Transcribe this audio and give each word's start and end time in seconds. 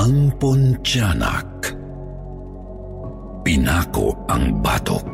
Ang 0.00 0.32
Pontianak. 0.40 1.76
Pinako 3.44 4.16
ang 4.32 4.56
batok. 4.64 5.12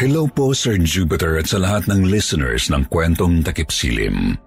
Hello 0.00 0.24
po 0.32 0.56
Sir 0.56 0.80
Jupiter 0.80 1.36
at 1.36 1.52
sa 1.52 1.60
lahat 1.60 1.92
ng 1.92 2.08
listeners 2.08 2.72
ng 2.72 2.88
kwentong 2.88 3.44
takip 3.44 3.68
silim. 3.68 4.40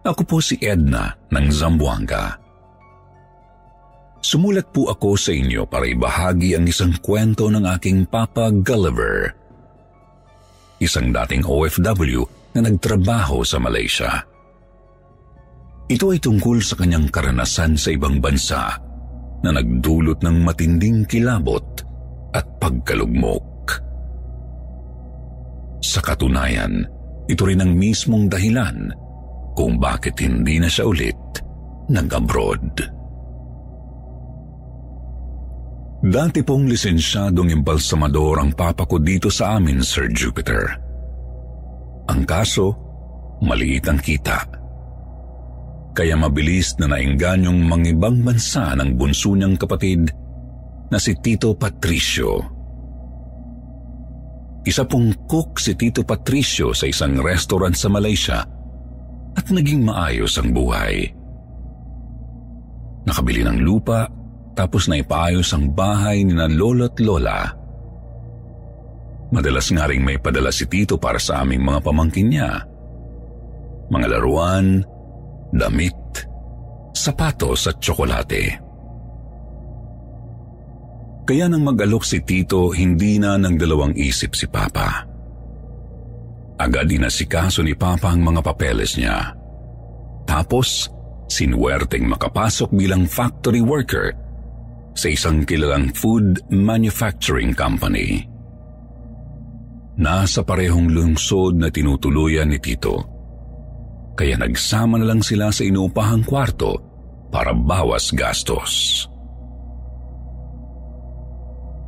Ako 0.00 0.24
po 0.24 0.40
si 0.40 0.56
Edna 0.64 1.12
ng 1.28 1.46
Zamboanga. 1.52 2.40
Sumulat 4.24 4.72
po 4.72 4.88
ako 4.88 5.12
sa 5.20 5.36
inyo 5.36 5.68
para 5.68 5.84
ibahagi 5.84 6.56
ang 6.56 6.64
isang 6.64 6.96
kwento 7.04 7.52
ng 7.52 7.68
aking 7.68 8.08
Papa 8.08 8.48
Gulliver. 8.48 9.43
Isang 10.82 11.14
dating 11.14 11.46
OFW 11.46 12.22
na 12.54 12.60
nagtrabaho 12.66 13.46
sa 13.46 13.58
Malaysia. 13.62 14.22
Ito 15.84 16.16
ay 16.16 16.18
tungkol 16.18 16.64
sa 16.64 16.74
kanyang 16.80 17.12
karanasan 17.12 17.76
sa 17.76 17.92
ibang 17.92 18.18
bansa 18.18 18.74
na 19.44 19.50
nagdulot 19.52 20.24
ng 20.24 20.36
matinding 20.40 21.04
kilabot 21.04 21.62
at 22.32 22.46
pagkalugmok. 22.56 23.44
Sa 25.84 26.00
katunayan, 26.00 26.88
ito 27.28 27.44
rin 27.44 27.60
ang 27.60 27.76
mismong 27.76 28.32
dahilan 28.32 28.88
kung 29.52 29.76
bakit 29.76 30.18
hindi 30.24 30.56
na 30.56 30.66
siya 30.66 30.88
ulit 30.88 31.20
nag-abroad. 31.92 33.03
Dati 36.04 36.44
pong 36.44 36.68
lisensyadong 36.68 37.48
imbalsamador 37.48 38.36
ang 38.36 38.52
papa 38.52 38.84
ko 38.84 39.00
dito 39.00 39.32
sa 39.32 39.56
amin, 39.56 39.80
Sir 39.80 40.12
Jupiter. 40.12 40.76
Ang 42.12 42.28
kaso, 42.28 42.76
maliit 43.40 43.88
ang 43.88 43.96
kita. 43.96 44.44
Kaya 45.96 46.12
mabilis 46.20 46.76
na 46.76 46.92
naingganyong 46.92 47.56
mangibang 47.56 48.20
bansa 48.20 48.76
ng 48.76 49.00
bunso 49.00 49.32
niyang 49.32 49.56
kapatid 49.56 50.12
na 50.92 51.00
si 51.00 51.16
Tito 51.24 51.56
Patricio. 51.56 52.52
Isa 54.68 54.84
pong 54.84 55.24
cook 55.24 55.56
si 55.56 55.72
Tito 55.72 56.04
Patricio 56.04 56.76
sa 56.76 56.84
isang 56.84 57.16
restaurant 57.16 57.72
sa 57.72 57.88
Malaysia 57.88 58.44
at 59.32 59.46
naging 59.48 59.88
maayos 59.88 60.36
ang 60.36 60.52
buhay. 60.52 61.08
Nakabili 63.08 63.40
ng 63.40 63.64
lupa 63.64 64.04
tapos 64.54 64.86
na 64.86 65.02
ipaayos 65.02 65.50
ang 65.52 65.74
bahay 65.74 66.22
ni 66.22 66.32
na 66.32 66.46
lolo 66.46 66.86
at 66.86 66.96
lola. 67.02 67.50
Madalas 69.34 69.66
nga 69.74 69.90
rin 69.90 70.06
may 70.06 70.16
padala 70.22 70.54
si 70.54 70.70
Tito 70.70 70.94
para 70.94 71.18
sa 71.18 71.42
aming 71.42 71.66
mga 71.66 71.82
pamangkin 71.82 72.30
niya. 72.30 72.62
Mga 73.90 74.06
laruan, 74.14 74.86
damit, 75.50 75.98
sapatos 76.94 77.66
at 77.66 77.82
tsokolate. 77.82 78.62
Kaya 81.24 81.50
nang 81.50 81.66
mag-alok 81.66 82.06
si 82.06 82.22
Tito, 82.22 82.70
hindi 82.70 83.18
na 83.18 83.34
ng 83.34 83.58
dalawang 83.58 83.98
isip 83.98 84.38
si 84.38 84.46
Papa. 84.46 85.02
Agad 86.54 86.86
inasikaso 86.86 87.66
ni 87.66 87.74
Papa 87.74 88.14
ang 88.14 88.22
mga 88.22 88.38
papeles 88.44 88.94
niya. 88.94 89.34
Tapos, 90.28 90.86
sinuwerteng 91.26 92.06
makapasok 92.06 92.70
bilang 92.70 93.08
factory 93.10 93.64
worker 93.64 94.23
sa 94.94 95.10
isang 95.10 95.42
kilalang 95.42 95.90
food 95.92 96.38
manufacturing 96.48 97.52
company. 97.52 98.24
Nasa 99.94 100.42
parehong 100.42 100.90
lungsod 100.90 101.54
na 101.54 101.70
tinutuluyan 101.70 102.50
ni 102.50 102.58
Tito. 102.58 102.98
Kaya 104.14 104.38
nagsama 104.38 104.98
na 104.98 105.06
lang 105.10 105.22
sila 105.22 105.50
sa 105.50 105.62
inuupahang 105.66 106.26
kwarto 106.26 106.78
para 107.30 107.50
bawas 107.50 108.14
gastos. 108.14 109.06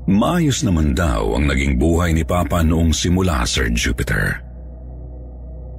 Maayos 0.07 0.63
naman 0.63 0.95
daw 0.95 1.35
ang 1.35 1.51
naging 1.51 1.83
buhay 1.83 2.15
ni 2.15 2.23
Papa 2.23 2.63
noong 2.63 2.95
simula, 2.95 3.43
Sir 3.43 3.75
Jupiter. 3.75 4.39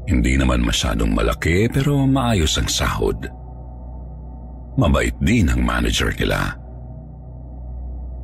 Hindi 0.08 0.36
naman 0.36 0.64
masyadong 0.64 1.16
malaki 1.16 1.72
pero 1.72 2.04
maayos 2.04 2.60
ang 2.60 2.68
sahod. 2.68 3.28
Mabait 4.76 5.16
din 5.24 5.48
ang 5.48 5.64
manager 5.64 6.12
nila. 6.16 6.67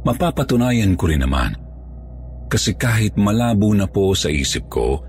Mapapatunayan 0.04 1.00
ko 1.00 1.08
rin 1.08 1.24
naman 1.24 1.56
kasi 2.52 2.76
kahit 2.78 3.18
malabo 3.18 3.74
na 3.74 3.90
po 3.90 4.14
sa 4.14 4.30
isip 4.30 4.70
ko, 4.70 5.02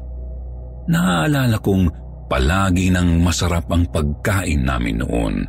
naaalala 0.88 1.60
kong 1.60 1.92
palagi 2.30 2.88
ng 2.88 3.20
masarap 3.20 3.68
ang 3.68 3.84
pagkain 3.90 4.64
namin 4.64 5.04
noon. 5.04 5.44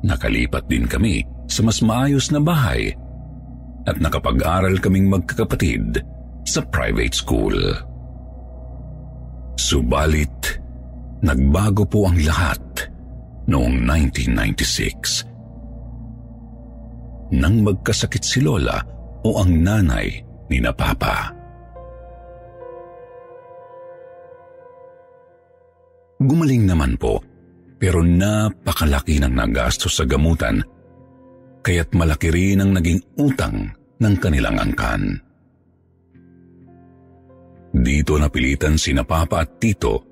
Nakalipat 0.00 0.64
din 0.70 0.88
kami 0.88 1.20
sa 1.44 1.60
mas 1.60 1.84
maayos 1.84 2.32
na 2.32 2.40
bahay 2.40 2.96
at 3.84 3.96
nakapag-aral 4.00 4.80
kaming 4.80 5.12
magkakapatid 5.12 6.00
sa 6.48 6.64
private 6.64 7.12
school. 7.12 7.56
Subalit, 9.60 10.56
nagbago 11.20 11.84
po 11.84 12.08
ang 12.08 12.16
lahat 12.24 12.88
noong 13.44 13.84
1996. 13.84 15.29
Nang 17.30 17.62
magkasakit 17.62 18.22
si 18.26 18.42
Lola 18.42 18.82
o 19.22 19.38
ang 19.38 19.62
nanay 19.62 20.08
ni 20.50 20.58
na 20.58 20.74
Papa. 20.74 21.30
Gumaling 26.20 26.68
naman 26.68 26.98
po 27.00 27.22
pero 27.80 28.04
napakalaki 28.04 29.22
ng 29.22 29.32
nagastos 29.32 29.96
sa 29.96 30.04
gamutan 30.04 30.60
kaya't 31.64 31.92
malaki 31.96 32.28
rin 32.28 32.60
ang 32.60 32.76
naging 32.76 33.00
utang 33.16 33.72
ng 34.00 34.14
kanilang 34.20 34.56
angkan. 34.60 35.16
Dito 37.70 38.18
napilitan 38.18 38.74
si 38.74 38.90
na 38.90 39.06
Papa 39.06 39.46
at 39.46 39.62
Tito 39.62 40.04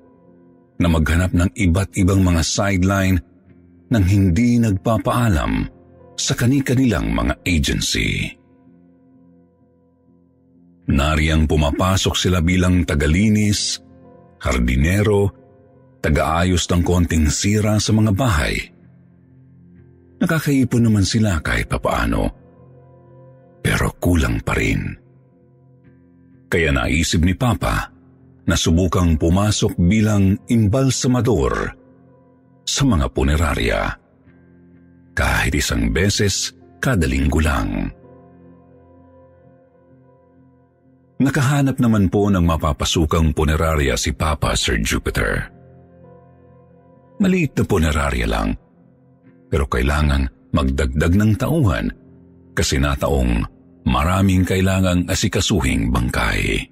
na 0.79 0.87
maghanap 0.87 1.35
ng 1.35 1.51
iba't 1.59 1.91
ibang 1.99 2.23
mga 2.23 2.41
sideline 2.41 3.19
nang 3.91 4.05
hindi 4.07 4.57
nagpapaalam 4.61 5.67
sa 6.19 6.35
kani-kanilang 6.35 7.15
mga 7.15 7.39
agency. 7.47 8.35
Nariyang 10.91 11.47
pumapasok 11.47 12.15
sila 12.19 12.43
bilang 12.43 12.83
tagalinis, 12.83 13.79
hardinero, 14.43 15.31
tagaayos 16.03 16.67
ng 16.67 16.81
konting 16.83 17.31
sira 17.31 17.79
sa 17.79 17.95
mga 17.95 18.11
bahay– 18.11 18.55
Nakakaipon 20.19 20.83
naman 20.83 21.07
sila 21.07 21.39
kahit 21.39 21.71
papaano. 21.71 22.27
Pero 23.63 23.95
kulang 23.99 24.43
pa 24.43 24.53
rin. 24.55 24.83
Kaya 26.51 26.75
naisip 26.75 27.23
ni 27.23 27.35
Papa 27.35 27.87
na 28.43 28.55
subukang 28.57 29.15
pumasok 29.15 29.79
bilang 29.79 30.35
imbalsamador 30.51 31.55
sa 32.67 32.83
mga 32.83 33.07
punerarya. 33.15 33.81
Kahit 35.19 35.51
isang 35.59 35.91
beses 35.91 36.55
kada 36.79 37.03
linggo 37.03 37.43
lang. 37.43 37.91
Nakahanap 41.19 41.75
naman 41.83 42.07
po 42.07 42.31
ng 42.31 42.47
mapapasukang 42.47 43.35
punerarya 43.35 43.99
si 43.99 44.15
Papa 44.15 44.55
Sir 44.55 44.79
Jupiter. 44.79 45.51
Maliit 47.19 47.51
na 47.59 47.63
punerarya 47.67 48.27
lang– 48.31 48.55
pero 49.49 49.65
kailangan 49.65 50.29
magdagdag 50.53 51.13
ng 51.17 51.31
tauhan 51.35 51.89
kasi 52.53 52.77
nataong 52.77 53.43
maraming 53.83 54.45
kailangang 54.45 55.03
asikasuhing 55.09 55.89
bangkay. 55.89 56.69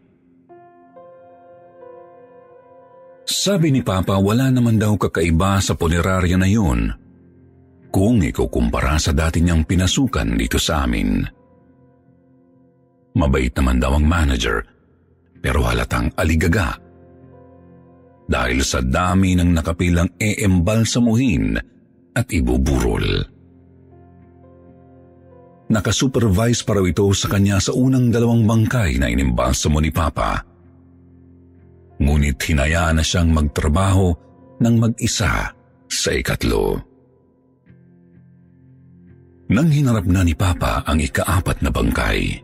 Sabi 3.27 3.75
ni 3.75 3.83
Papa 3.83 4.15
wala 4.21 4.47
naman 4.47 4.79
daw 4.79 4.95
kakaiba 4.95 5.59
sa 5.59 5.75
punerarya 5.75 6.39
na 6.39 6.47
yun 6.47 6.87
kung 7.97 8.21
ikukumpara 8.21 9.01
sa 9.01 9.09
dati 9.09 9.41
niyang 9.41 9.65
pinasukan 9.65 10.37
dito 10.37 10.61
sa 10.61 10.85
amin. 10.85 11.25
Mabait 13.17 13.49
naman 13.57 13.81
daw 13.81 13.97
ang 13.97 14.05
manager 14.05 14.61
pero 15.41 15.65
halatang 15.65 16.13
aligaga 16.13 16.77
dahil 18.29 18.61
sa 18.61 18.85
dami 18.85 19.33
ng 19.33 19.49
nakapilang 19.49 20.13
eembal 20.21 20.85
sa 20.85 21.01
muhin 21.01 21.57
at 22.13 22.29
ibuburol. 22.29 23.25
Nakasupervise 25.73 26.61
pa 26.61 26.77
raw 26.77 26.85
ito 26.85 27.09
sa 27.17 27.33
kanya 27.33 27.57
sa 27.57 27.73
unang 27.73 28.13
dalawang 28.13 28.45
bangkay 28.45 29.01
na 29.01 29.09
inimbalsamo 29.09 29.81
ni 29.81 29.89
Papa. 29.89 30.37
Ngunit 31.97 32.37
hinayaan 32.45 33.01
na 33.01 33.03
siyang 33.03 33.33
magtrabaho 33.33 34.13
ng 34.61 34.75
mag-isa 34.77 35.49
sa 35.89 36.09
ikatlo. 36.13 36.96
Nang 39.47 39.71
hinarap 39.71 40.03
na 40.11 40.27
ni 40.27 40.35
Papa 40.35 40.83
ang 40.83 40.99
ikaapat 40.99 41.63
na 41.63 41.71
bangkay, 41.71 42.43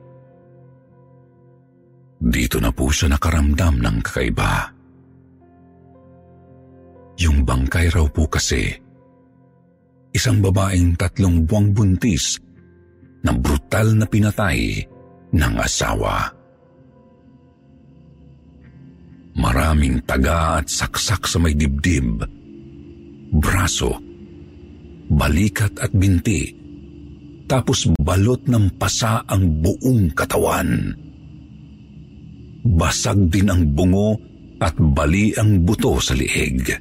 dito 2.23 2.63
na 2.63 2.71
po 2.71 2.87
siya 2.87 3.11
nakaramdam 3.11 3.83
ng 3.83 3.97
kakaiba. 3.99 4.71
bangkay 7.43 7.91
raw 7.91 8.07
po 8.07 8.23
kasi. 8.31 8.71
Isang 10.15 10.39
babaeng 10.39 10.95
tatlong 10.95 11.43
buwang 11.43 11.75
buntis 11.75 12.39
na 13.25 13.35
brutal 13.35 13.97
na 13.97 14.05
pinatay 14.07 14.79
ng 15.33 15.55
asawa. 15.59 16.31
Maraming 19.33 20.05
taga 20.05 20.61
at 20.61 20.69
saksak 20.69 21.25
sa 21.25 21.41
may 21.41 21.57
dibdib, 21.57 22.21
braso, 23.33 23.97
balikat 25.09 25.73
at 25.81 25.89
binti, 25.97 26.62
tapos 27.47 27.91
balot 27.99 28.43
ng 28.47 28.79
pasa 28.79 29.21
ang 29.27 29.61
buong 29.61 30.15
katawan. 30.15 30.95
Basag 32.63 33.27
din 33.27 33.51
ang 33.51 33.67
bungo 33.75 34.15
at 34.63 34.79
bali 34.79 35.35
ang 35.35 35.67
buto 35.67 35.99
sa 35.99 36.15
liig. 36.15 36.71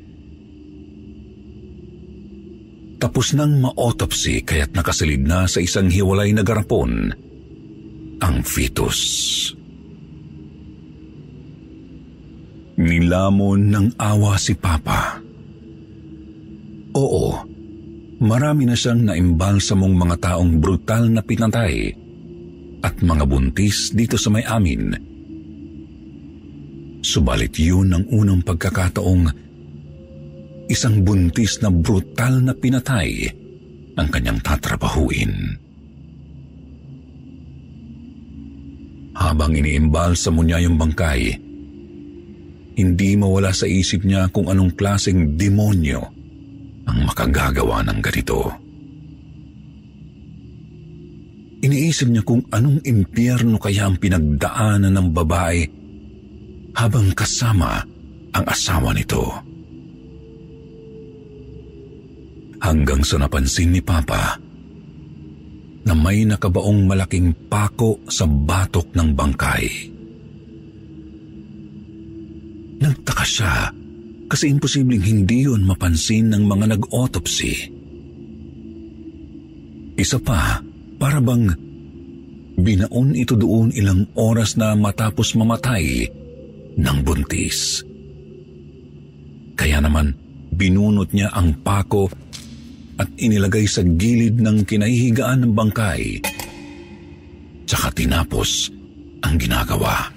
Tapos 3.03 3.35
nang 3.35 3.59
ma-autopsy 3.59 4.47
kaya't 4.47 4.71
nakasilid 4.79 5.27
na 5.27 5.51
sa 5.51 5.59
isang 5.59 5.91
hiwalay 5.91 6.31
na 6.31 6.47
garapon 6.47 7.11
ang 8.23 8.37
fetus. 8.47 9.01
Nilamon 12.79 13.61
ng 13.75 13.89
awa 13.99 14.39
si 14.39 14.55
Papa. 14.55 15.19
Oo, 16.95 17.52
marami 18.23 18.71
na 18.71 18.79
siyang 18.79 19.03
naimbalsamong 19.03 19.99
mga 19.99 20.17
taong 20.23 20.63
brutal 20.63 21.11
na 21.11 21.19
pinatay 21.27 21.91
at 22.83 22.95
mga 23.03 23.25
buntis 23.27 23.91
dito 23.91 24.15
sa 24.15 24.31
may 24.31 24.47
amin. 24.47 24.95
Subalit 27.03 27.59
yun 27.59 27.91
ang 27.91 28.07
unang 28.15 28.47
pagkakataong 28.47 29.27
isang 30.71 31.03
buntis 31.03 31.59
na 31.59 31.69
brutal 31.75 32.39
na 32.39 32.55
pinatay 32.55 33.27
ang 33.99 34.07
kanyang 34.07 34.39
tatrabahuin. 34.39 35.59
Habang 39.19 39.53
iniimbalsamo 39.59 40.41
niya 40.47 40.63
yung 40.63 40.79
bangkay, 40.79 41.37
hindi 42.73 43.11
mawala 43.19 43.51
sa 43.53 43.67
isip 43.69 44.07
niya 44.07 44.31
kung 44.33 44.49
anong 44.49 44.73
klaseng 44.79 45.37
demonyo 45.37 46.22
ang 46.87 46.99
makagagawa 47.07 47.85
ng 47.87 47.99
ganito. 48.03 48.41
Iniisip 51.63 52.11
niya 52.11 52.27
kung 52.27 52.43
anong 52.51 52.83
impyerno 52.83 53.55
kaya 53.63 53.87
ang 53.87 53.95
pinagdaanan 53.95 54.91
ng 54.91 55.09
babae 55.15 55.63
habang 56.75 57.15
kasama 57.15 57.79
ang 58.35 58.45
asawa 58.51 58.91
nito. 58.91 59.23
Hanggang 62.63 63.07
sa 63.07 63.19
napansin 63.23 63.75
ni 63.75 63.83
Papa 63.83 64.39
na 65.83 65.95
may 65.95 66.23
nakabaong 66.27 66.87
malaking 66.87 67.35
pako 67.51 67.99
sa 68.07 68.27
batok 68.27 68.95
ng 68.95 69.09
bangkay. 69.15 69.67
Nagtaka 72.83 73.25
siya 73.27 73.55
kasi 74.33 74.49
imposibleng 74.49 75.05
hindi 75.05 75.45
yun 75.45 75.61
mapansin 75.69 76.33
ng 76.33 76.49
mga 76.49 76.73
nag-autopsy. 76.73 77.69
Isa 80.01 80.17
pa, 80.25 80.65
para 80.97 81.21
bang 81.21 81.53
binaon 82.57 83.13
ito 83.13 83.37
doon 83.37 83.77
ilang 83.77 84.09
oras 84.17 84.57
na 84.57 84.73
matapos 84.73 85.37
mamatay 85.37 86.09
ng 86.81 86.97
buntis. 87.05 87.85
Kaya 89.53 89.85
naman 89.85 90.17
binunot 90.49 91.13
niya 91.13 91.29
ang 91.37 91.61
pako 91.61 92.09
at 92.97 93.09
inilagay 93.21 93.69
sa 93.69 93.85
gilid 93.85 94.41
ng 94.41 94.65
kinahihigaan 94.65 95.45
ng 95.45 95.53
bangkay. 95.53 96.25
Tsaka 97.69 97.93
tinapos 97.93 98.73
ang 99.25 99.37
ginagawa. 99.37 100.12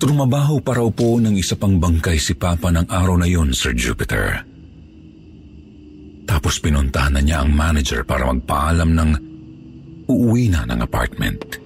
Trumabaho 0.00 0.64
pa 0.64 0.80
raw 0.80 0.88
po 0.88 1.20
ng 1.20 1.36
isa 1.36 1.60
pang 1.60 1.76
bangkay 1.76 2.16
si 2.16 2.32
Papa 2.32 2.72
ng 2.72 2.88
araw 2.88 3.20
na 3.20 3.28
yon, 3.28 3.52
Sir 3.52 3.76
Jupiter. 3.76 4.40
Tapos 6.24 6.56
pinuntahan 6.56 7.12
na 7.12 7.20
niya 7.20 7.44
ang 7.44 7.52
manager 7.52 8.00
para 8.08 8.24
magpaalam 8.24 8.96
ng 8.96 9.10
uuwi 10.08 10.48
na 10.48 10.64
ng 10.64 10.80
apartment. 10.80 11.60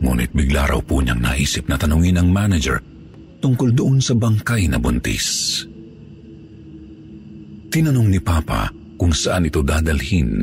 Ngunit 0.00 0.32
bigla 0.32 0.72
raw 0.72 0.80
po 0.80 1.04
niyang 1.04 1.20
naisip 1.20 1.68
na 1.68 1.76
tanungin 1.76 2.16
ang 2.16 2.32
manager 2.32 2.80
tungkol 3.44 3.76
doon 3.76 4.00
sa 4.00 4.16
bangkay 4.16 4.72
na 4.72 4.80
buntis. 4.80 5.60
Tinanong 7.68 8.08
ni 8.08 8.24
Papa 8.24 8.72
kung 8.96 9.12
saan 9.12 9.52
ito 9.52 9.60
dadalhin 9.60 10.40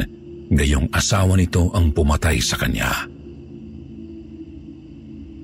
gayong 0.54 0.86
asawa 0.94 1.34
nito 1.34 1.74
ang 1.74 1.90
pumatay 1.90 2.38
sa 2.38 2.62
kanya. 2.62 3.12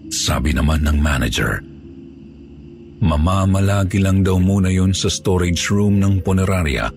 Sabi 0.10 0.58
naman 0.58 0.82
ng 0.90 0.98
manager, 0.98 1.62
mamamalagi 2.98 4.02
lang 4.02 4.26
daw 4.26 4.42
muna 4.42 4.74
yon 4.74 4.90
sa 4.90 5.06
storage 5.06 5.70
room 5.70 6.02
ng 6.02 6.26
punerarya 6.26 6.90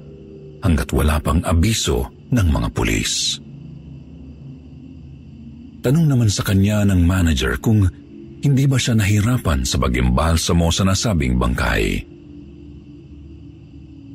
hanggat 0.64 0.88
wala 0.96 1.20
pang 1.20 1.44
abiso 1.44 2.08
ng 2.32 2.48
mga 2.48 2.68
pulis. 2.72 3.36
Tanong 5.84 6.06
naman 6.08 6.32
sa 6.32 6.40
kanya 6.46 6.88
ng 6.88 7.04
manager 7.04 7.60
kung 7.60 7.84
hindi 8.42 8.64
ba 8.64 8.80
siya 8.80 8.96
nahirapan 8.96 9.66
sa 9.66 9.76
pag-imbalsamo 9.76 10.72
sa 10.72 10.88
nasabing 10.88 11.36
bangkay? 11.36 12.00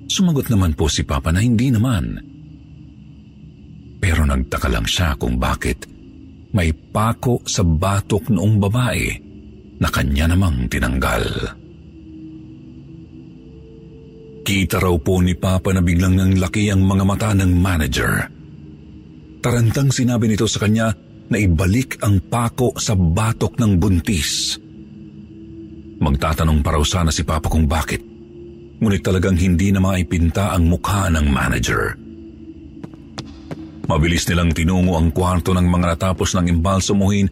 Sumagot 0.07 0.47
naman 0.49 0.73
po 0.73 0.89
si 0.89 1.05
Papa 1.05 1.29
na 1.29 1.43
hindi 1.43 1.69
naman. 1.69 2.17
Pero 3.99 4.23
nagtaka 4.23 4.71
lang 4.71 4.87
siya 4.87 5.19
kung 5.19 5.35
bakit 5.35 5.96
may 6.57 6.73
pako 6.73 7.45
sa 7.45 7.61
batok 7.61 8.33
noong 8.33 8.57
babae 8.57 9.05
na 9.77 9.93
kanya 9.93 10.33
namang 10.33 10.65
tinanggal. 10.65 11.53
Kita 14.41 14.81
raw 14.81 14.95
po 14.97 15.21
ni 15.21 15.37
Papa 15.37 15.69
na 15.75 15.85
biglang 15.85 16.17
nang 16.17 16.33
laki 16.33 16.73
ang 16.73 16.81
mga 16.81 17.03
mata 17.05 17.29
ng 17.37 17.51
manager. 17.51 18.13
Tarantang 19.43 19.93
sinabi 19.93 20.25
nito 20.25 20.49
sa 20.49 20.65
kanya 20.65 20.89
na 21.29 21.37
ibalik 21.37 22.01
ang 22.01 22.23
pako 22.25 22.73
sa 22.79 22.97
batok 22.97 23.59
ng 23.59 23.77
buntis. 23.77 24.57
Magtatanong 26.01 26.63
pa 26.65 26.73
raw 26.73 26.81
sana 26.81 27.13
si 27.13 27.21
Papa 27.27 27.51
kung 27.51 27.69
bakit, 27.69 28.01
ngunit 28.81 29.03
talagang 29.03 29.37
hindi 29.37 29.69
na 29.69 29.83
maipinta 29.83 30.55
ang 30.55 30.71
mukha 30.71 31.11
ng 31.11 31.27
manager. 31.27 32.06
Mabilis 33.87 34.27
nilang 34.27 34.51
tinungo 34.51 34.99
ang 34.99 35.15
kwarto 35.15 35.55
ng 35.55 35.63
mga 35.63 35.95
natapos 35.95 36.35
ng 36.35 36.51
imbalsamuhin 36.59 37.27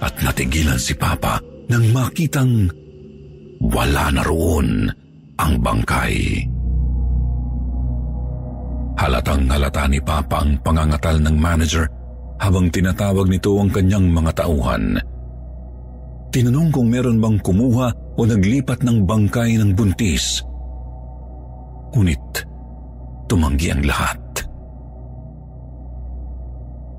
at 0.00 0.16
natigilan 0.24 0.80
si 0.80 0.96
Papa 0.96 1.36
nang 1.68 1.84
makitang 1.92 2.72
wala 3.60 4.08
na 4.08 4.24
roon 4.24 4.88
ang 5.36 5.52
bangkay. 5.60 6.48
Halatang 8.96 9.48
halata 9.48 9.84
ni 9.88 10.00
Papa 10.00 10.40
ang 10.40 10.56
pangangatal 10.64 11.20
ng 11.20 11.36
manager 11.36 11.84
habang 12.40 12.72
tinatawag 12.72 13.28
nito 13.28 13.52
ang 13.60 13.68
kanyang 13.68 14.08
mga 14.08 14.32
tauhan. 14.44 14.96
Tinanong 16.32 16.72
kung 16.72 16.88
meron 16.88 17.20
bang 17.20 17.36
kumuha 17.40 17.92
o 18.16 18.20
naglipat 18.24 18.80
ng 18.80 19.04
bangkay 19.04 19.60
ng 19.60 19.76
buntis. 19.76 20.40
Ngunit 21.92 22.24
tumanggi 23.28 23.68
ang 23.72 23.84
lahat. 23.84 24.29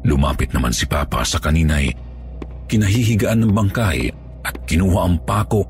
Lumapit 0.02 0.50
naman 0.50 0.74
si 0.74 0.90
Papa 0.90 1.22
sa 1.22 1.38
kaninay, 1.38 1.94
kinahihigaan 2.66 3.46
ng 3.46 3.52
bangkay 3.54 4.10
at 4.42 4.56
kinuha 4.66 5.06
ang 5.06 5.18
pako 5.22 5.62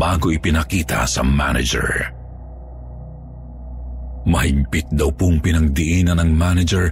bago 0.00 0.32
ipinakita 0.32 1.04
sa 1.04 1.20
manager. 1.20 2.08
Mahigpit 4.24 4.88
daw 4.96 5.12
pong 5.12 5.44
pinagdiinan 5.44 6.16
ng 6.16 6.32
manager 6.32 6.88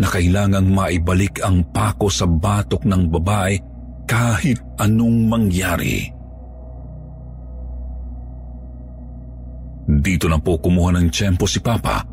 na 0.00 0.08
kailangang 0.08 0.72
maibalik 0.72 1.44
ang 1.44 1.60
pako 1.68 2.08
sa 2.08 2.24
batok 2.24 2.88
ng 2.88 3.12
babae 3.12 3.60
kahit 4.08 4.56
anong 4.80 5.28
mangyari. 5.28 6.08
Dito 9.84 10.24
na 10.32 10.40
po 10.40 10.56
kumuha 10.56 10.96
ng 10.96 11.12
tiyempo 11.12 11.44
si 11.44 11.60
Papa 11.60 12.09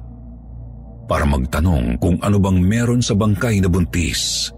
para 1.07 1.23
magtanong 1.23 1.95
kung 1.97 2.19
ano 2.19 2.37
bang 2.37 2.59
meron 2.59 3.01
sa 3.01 3.15
bangkay 3.15 3.63
na 3.63 3.71
buntis. 3.71 4.51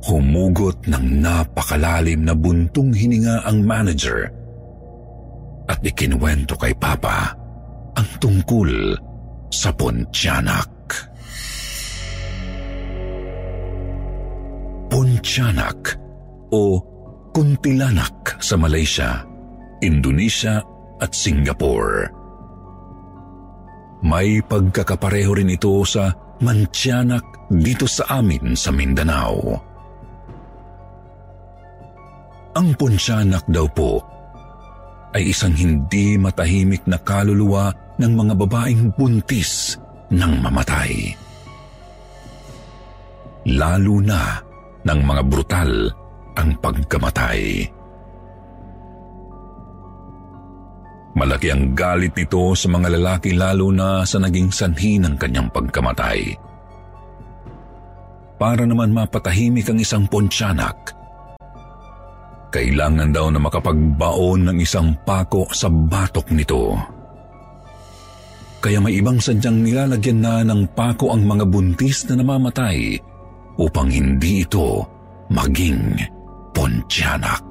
Humugot 0.00 0.88
ng 0.88 1.20
napakalalim 1.20 2.24
na 2.24 2.32
buntong 2.32 2.94
hininga 2.94 3.44
ang 3.44 3.60
manager 3.60 4.32
at 5.68 5.78
ikinuwento 5.84 6.56
kay 6.56 6.72
Papa 6.72 7.36
ang 7.94 8.08
tungkol 8.16 8.96
sa 9.52 9.74
Pontianak. 9.74 10.70
Pontianak 14.90 15.78
o 16.50 16.82
Kuntilanak 17.30 18.42
sa 18.42 18.58
Malaysia, 18.58 19.22
Indonesia 19.78 20.58
at 20.98 21.14
Singapore. 21.14 22.19
May 24.00 24.40
pagkakapareho 24.40 25.36
rin 25.36 25.52
ito 25.52 25.76
sa 25.84 26.12
Mantianak 26.40 27.52
dito 27.52 27.84
sa 27.84 28.16
amin 28.16 28.56
sa 28.56 28.72
Mindanao. 28.72 29.60
Ang 32.56 32.68
Pontianak 32.80 33.44
daw 33.44 33.68
po 33.68 34.00
ay 35.12 35.28
isang 35.28 35.52
hindi 35.52 36.16
matahimik 36.16 36.88
na 36.88 36.96
kaluluwa 36.96 37.68
ng 38.00 38.12
mga 38.16 38.34
babaeng 38.40 38.88
buntis 38.96 39.76
ng 40.08 40.32
mamatay. 40.40 41.12
Lalo 43.52 44.00
na 44.00 44.40
ng 44.80 45.00
mga 45.04 45.22
brutal 45.28 45.72
ang 46.40 46.56
pagkamatay. 46.56 47.68
Malaki 51.10 51.50
ang 51.50 51.74
galit 51.74 52.14
nito 52.14 52.54
sa 52.54 52.70
mga 52.70 52.94
lalaki 52.94 53.34
lalo 53.34 53.74
na 53.74 54.06
sa 54.06 54.22
naging 54.22 54.54
sanhi 54.54 54.96
ng 55.02 55.18
kanyang 55.18 55.50
pagkamatay. 55.50 56.38
Para 58.40 58.64
naman 58.64 58.94
mapatahimik 58.94 59.68
ang 59.68 59.78
isang 59.82 60.04
pontianak, 60.08 60.96
kailangan 62.50 63.10
daw 63.12 63.28
na 63.28 63.38
makapagbaon 63.42 64.48
ng 64.48 64.56
isang 64.62 64.96
pako 65.04 65.50
sa 65.52 65.68
batok 65.68 66.32
nito. 66.32 66.74
Kaya 68.60 68.80
may 68.80 69.00
ibang 69.00 69.16
sadyang 69.16 69.64
nilalagyan 69.64 70.20
na 70.20 70.44
ng 70.44 70.72
pako 70.76 71.16
ang 71.16 71.24
mga 71.24 71.44
buntis 71.48 72.04
na 72.08 72.20
namamatay 72.20 72.96
upang 73.56 73.88
hindi 73.88 74.44
ito 74.44 74.84
maging 75.32 75.96
Pontianak. 76.50 77.49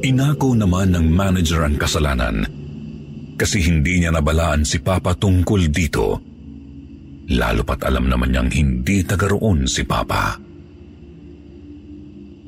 Inako 0.00 0.56
naman 0.56 0.96
ng 0.96 1.12
manager 1.12 1.68
ang 1.68 1.76
kasalanan 1.76 2.48
kasi 3.36 3.60
hindi 3.60 4.00
niya 4.00 4.16
nabalaan 4.16 4.64
si 4.64 4.80
Papa 4.80 5.12
tungkol 5.12 5.68
dito. 5.68 6.16
Lalo 7.30 7.62
pat 7.62 7.84
alam 7.84 8.08
naman 8.08 8.32
niyang 8.32 8.48
hindi 8.48 9.04
taga 9.04 9.28
roon 9.28 9.68
si 9.68 9.84
Papa. 9.84 10.40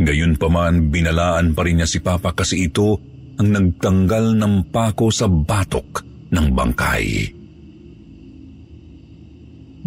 Gayun 0.00 0.40
pa 0.40 0.48
man, 0.48 0.88
binalaan 0.88 1.52
pa 1.52 1.62
rin 1.68 1.80
niya 1.80 1.88
si 1.88 2.00
Papa 2.00 2.32
kasi 2.32 2.72
ito 2.72 2.96
ang 3.36 3.48
nagtanggal 3.52 4.32
ng 4.32 4.54
pako 4.72 5.12
sa 5.12 5.28
batok 5.28 6.02
ng 6.32 6.46
bangkay. 6.56 7.06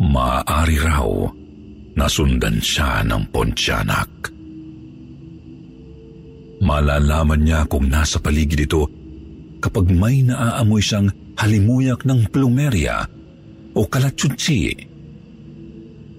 Maaari 0.06 0.78
raw 0.86 1.10
nasundan 1.98 2.62
siya 2.62 3.02
ng 3.10 3.34
Pontianak. 3.34 4.35
Malalaman 6.64 7.42
niya 7.44 7.68
kung 7.68 7.92
nasa 7.92 8.20
paligid 8.20 8.68
ito 8.68 8.88
kapag 9.60 9.92
may 9.92 10.24
naaamoy 10.24 10.80
siyang 10.80 11.12
halimuyak 11.36 12.08
ng 12.08 12.32
plumeria 12.32 13.04
o 13.76 13.84
kalatsutsi 13.84 14.72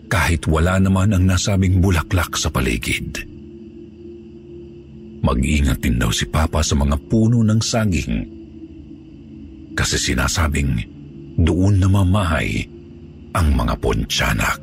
kahit 0.06 0.46
wala 0.46 0.78
naman 0.78 1.16
ang 1.16 1.24
nasabing 1.26 1.82
bulaklak 1.82 2.36
sa 2.38 2.52
paligid. 2.52 3.26
Mag-ingat 5.24 5.82
din 5.82 5.98
daw 5.98 6.14
si 6.14 6.28
Papa 6.30 6.62
sa 6.62 6.78
mga 6.78 6.96
puno 7.10 7.42
ng 7.42 7.58
saging 7.58 8.16
kasi 9.74 9.98
sinasabing 9.98 10.78
doon 11.36 11.82
namamahay 11.82 12.64
ang 13.36 13.52
mga 13.52 13.74
Pontianak. 13.76 14.62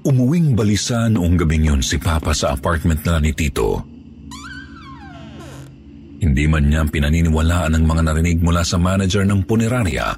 Umuwing 0.00 0.56
balisa 0.56 1.12
noong 1.12 1.36
gabing 1.36 1.68
yun 1.68 1.82
si 1.84 2.00
Papa 2.00 2.32
sa 2.32 2.56
apartment 2.56 3.04
na 3.04 3.20
ni 3.20 3.36
Tito. 3.36 3.84
Hindi 6.20 6.44
man 6.48 6.68
niya 6.68 6.88
pinaniniwalaan 6.88 7.76
ang 7.76 7.84
mga 7.84 8.02
narinig 8.08 8.40
mula 8.40 8.64
sa 8.64 8.80
manager 8.80 9.24
ng 9.28 9.44
punerarya. 9.44 10.16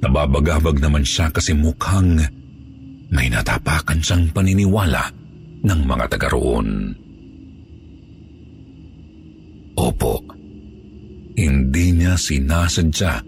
Nababagabag 0.00 0.80
naman 0.80 1.04
siya 1.04 1.28
kasi 1.28 1.52
mukhang 1.52 2.20
may 3.12 3.28
natapakan 3.28 4.00
siyang 4.00 4.32
paniniwala 4.32 5.04
ng 5.64 5.80
mga 5.84 6.04
taga 6.16 6.28
roon. 6.32 6.96
Opo, 9.76 10.20
hindi 11.36 11.86
niya 11.92 12.16
sinasadya 12.16 13.20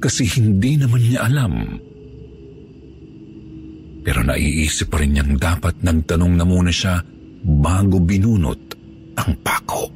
kasi 0.00 0.28
hindi 0.36 0.76
naman 0.76 1.00
niya 1.00 1.20
alam. 1.28 1.80
Pero 4.06 4.22
naiisip 4.22 4.86
pa 4.86 5.02
rin 5.02 5.18
niyang 5.18 5.34
dapat 5.34 5.82
nagtanong 5.82 6.38
na 6.38 6.46
muna 6.46 6.70
siya 6.70 7.02
bago 7.42 7.98
binunot 7.98 8.62
ang 9.18 9.34
pako. 9.42 9.90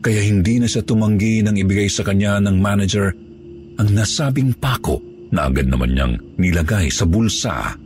Kaya 0.00 0.20
hindi 0.24 0.56
na 0.56 0.64
siya 0.64 0.80
tumanggi 0.80 1.44
nang 1.44 1.60
ibigay 1.60 1.92
sa 1.92 2.00
kanya 2.00 2.40
ng 2.40 2.56
manager 2.56 3.12
ang 3.76 3.88
nasabing 3.92 4.56
pako 4.56 5.04
na 5.36 5.52
agad 5.52 5.68
naman 5.68 5.92
niyang 5.92 6.16
nilagay 6.40 6.88
sa 6.88 7.04
bulsa 7.04 7.76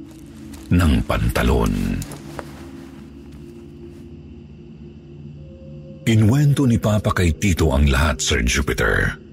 ng 0.71 0.93
pantalon. 1.03 1.75
Inwento 6.07 6.63
ni 6.71 6.79
Papa 6.79 7.11
kay 7.11 7.35
Tito 7.35 7.75
ang 7.75 7.91
lahat, 7.91 8.23
Sir 8.23 8.47
Jupiter. 8.47 9.25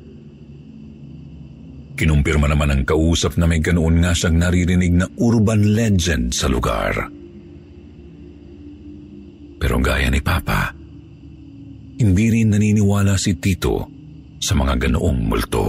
Kinumpirma 2.04 2.52
naman 2.52 2.68
ng 2.68 2.84
kausap 2.84 3.40
na 3.40 3.48
may 3.48 3.64
ganoon 3.64 4.04
nga 4.04 4.12
siyang 4.12 4.36
naririnig 4.36 4.92
na 4.92 5.08
urban 5.24 5.72
legend 5.72 6.36
sa 6.36 6.52
lugar. 6.52 6.92
Pero 9.56 9.80
gaya 9.80 10.12
ni 10.12 10.20
Papa, 10.20 10.76
hindi 12.04 12.26
rin 12.28 12.52
naniniwala 12.52 13.16
si 13.16 13.40
Tito 13.40 13.88
sa 14.36 14.52
mga 14.52 14.84
ganoong 14.84 15.20
multo. 15.24 15.68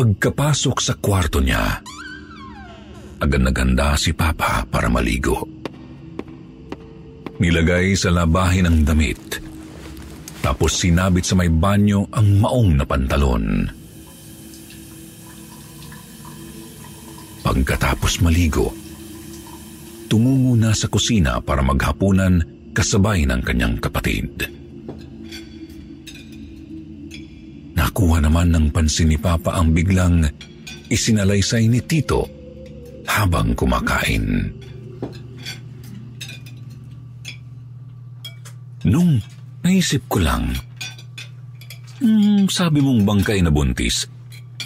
Pagkapasok 0.00 0.76
sa 0.80 0.96
kwarto 0.96 1.44
niya, 1.44 1.76
agad 3.20 3.42
naganda 3.44 4.00
si 4.00 4.16
Papa 4.16 4.64
para 4.64 4.88
maligo. 4.88 5.44
Nilagay 7.36 8.00
sa 8.00 8.16
labahin 8.16 8.64
ang 8.64 8.80
damit. 8.80 9.51
Tapos 10.42 10.74
sinabit 10.74 11.22
sa 11.22 11.38
may 11.38 11.46
banyo 11.46 12.10
ang 12.10 12.42
maong 12.42 12.70
na 12.74 12.84
pantalon. 12.84 13.70
Pagkatapos 17.46 18.18
maligo, 18.26 18.74
tumungo 20.10 20.58
na 20.58 20.74
sa 20.74 20.90
kusina 20.90 21.38
para 21.38 21.62
maghapunan 21.62 22.42
kasabay 22.74 23.22
ng 23.22 23.40
kanyang 23.46 23.78
kapatid. 23.78 24.28
Nakuha 27.78 28.18
naman 28.18 28.50
ng 28.50 28.66
pansin 28.74 29.14
ni 29.14 29.18
Papa 29.20 29.54
ang 29.54 29.70
biglang 29.70 30.26
isinalaysay 30.90 31.70
ni 31.70 31.80
Tito 31.86 32.26
habang 33.06 33.54
kumakain. 33.54 34.52
Nung 38.82 39.22
naisip 39.62 40.06
ko 40.10 40.18
lang, 40.22 40.52
hmm, 42.02 42.50
sabi 42.50 42.82
mong 42.82 43.06
bangkay 43.06 43.42
na 43.42 43.50
buntis, 43.54 44.10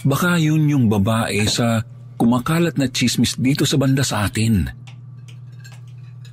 baka 0.02 0.40
yun 0.40 0.66
yung 0.66 0.86
babae 0.88 1.44
sa 1.48 1.84
kumakalat 2.16 2.80
na 2.80 2.88
chismis 2.88 3.36
dito 3.36 3.68
sa 3.68 3.76
banda 3.76 4.00
sa 4.00 4.24
atin. 4.24 4.66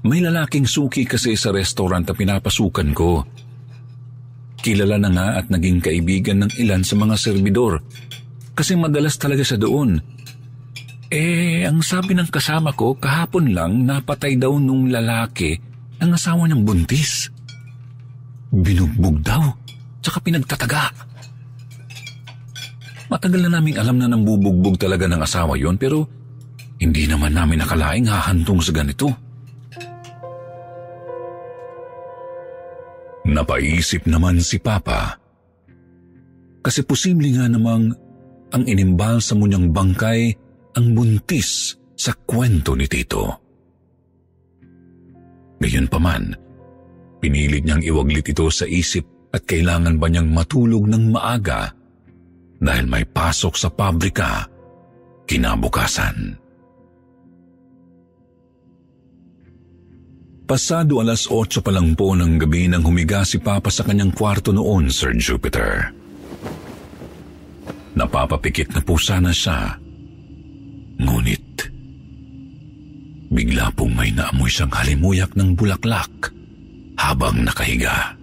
May 0.03 0.20
lalaking 0.20 0.67
suki 0.67 1.08
kasi 1.08 1.39
sa 1.39 1.55
restaurant 1.55 2.03
na 2.03 2.15
pinapasukan 2.15 2.89
ko. 2.91 3.24
Kilala 4.60 5.00
na 5.00 5.10
nga 5.12 5.27
at 5.39 5.48
naging 5.48 5.79
kaibigan 5.79 6.43
ng 6.43 6.51
ilan 6.60 6.84
sa 6.84 6.96
mga 7.00 7.15
serbidor 7.15 7.84
kasi 8.53 8.77
madalas 8.77 9.17
talaga 9.17 9.43
siya 9.43 9.60
doon. 9.60 10.00
Eh, 11.13 11.62
ang 11.67 11.86
sabi 11.86 12.17
ng 12.17 12.29
kasama 12.29 12.74
ko, 12.74 12.98
kahapon 12.98 13.53
lang 13.53 13.86
napatay 13.86 14.34
daw 14.34 14.58
nung 14.58 14.89
lalaki 14.89 15.53
ang 16.01 16.15
asawa 16.17 16.50
ng 16.50 16.65
buntis. 16.65 17.29
Binugbog 18.53 19.17
daw, 19.25 19.50
tsaka 19.98 20.22
pinagtataga. 20.22 20.93
Matagal 23.10 23.50
na 23.50 23.57
naming 23.57 23.81
alam 23.81 23.98
na 23.98 24.05
nambubugbog 24.05 24.77
talaga 24.77 25.10
ng 25.10 25.22
asawa 25.22 25.57
yon 25.57 25.74
pero 25.81 26.05
hindi 26.77 27.10
naman 27.10 27.33
namin 27.33 27.65
nakalaing 27.65 28.05
hahantong 28.05 28.62
sa 28.62 28.69
ganito. 28.69 29.10
Napaisip 33.25 34.05
naman 34.05 34.38
si 34.38 34.62
Papa. 34.62 35.17
Kasi 36.62 36.86
posible 36.86 37.33
nga 37.33 37.50
namang 37.50 37.89
ang 38.53 38.63
inimbal 38.69 39.17
sa 39.17 39.33
munyang 39.33 39.74
bangkay 39.74 40.29
ang 40.77 40.93
buntis 40.93 41.74
sa 41.98 42.13
kwento 42.13 42.77
ni 42.77 42.86
Tito. 42.86 43.41
Gayon 45.57 45.88
pa 45.89 45.98
man, 45.98 46.36
Pinilit 47.24 47.63
niyang 47.63 47.80
iwaglit 47.80 48.36
ito 48.36 48.51
sa 48.51 48.68
isip 48.68 49.32
at 49.32 49.48
kailangan 49.48 49.96
ba 49.96 50.12
niyang 50.12 50.27
matulog 50.27 50.84
ng 50.92 51.08
maaga 51.08 51.72
dahil 52.60 52.84
may 52.84 53.08
pasok 53.08 53.56
sa 53.56 53.72
pabrika 53.72 54.44
kinabukasan. 55.24 56.36
Pasado 60.44 61.00
alas 61.00 61.24
8 61.32 61.63
pa 61.63 61.72
lang 61.72 61.96
po 61.96 62.12
ng 62.12 62.36
gabi 62.44 62.68
nang 62.68 62.84
humiga 62.84 63.24
si 63.24 63.39
Papa 63.39 63.72
sa 63.72 63.88
kanyang 63.88 64.12
kwarto 64.12 64.51
noon, 64.51 64.92
Sir 64.92 65.15
Jupiter. 65.15 65.96
Napapapikit 67.96 68.75
na 68.75 68.84
po 68.84 69.00
sana 69.00 69.32
siya. 69.32 69.80
Ngunit, 71.00 71.72
bigla 73.32 73.72
pong 73.72 73.96
may 73.96 74.12
naamoy 74.12 74.51
siyang 74.51 74.75
halimuyak 74.75 75.32
ng 75.39 75.56
bulaklak 75.56 76.42
habang 76.97 77.45
nakahiga. 77.45 78.15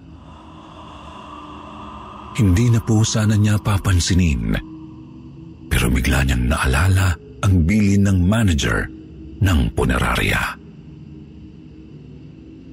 Hindi 2.39 2.73
na 2.73 2.81
po 2.81 3.05
sana 3.05 3.35
niya 3.37 3.61
papansinin, 3.61 4.57
pero 5.69 5.93
bigla 5.93 6.25
niyang 6.25 6.47
naalala 6.49 7.13
ang 7.45 7.55
bilin 7.67 8.07
ng 8.07 8.19
manager 8.25 8.87
ng 9.41 9.61
punerarya. 9.77 10.57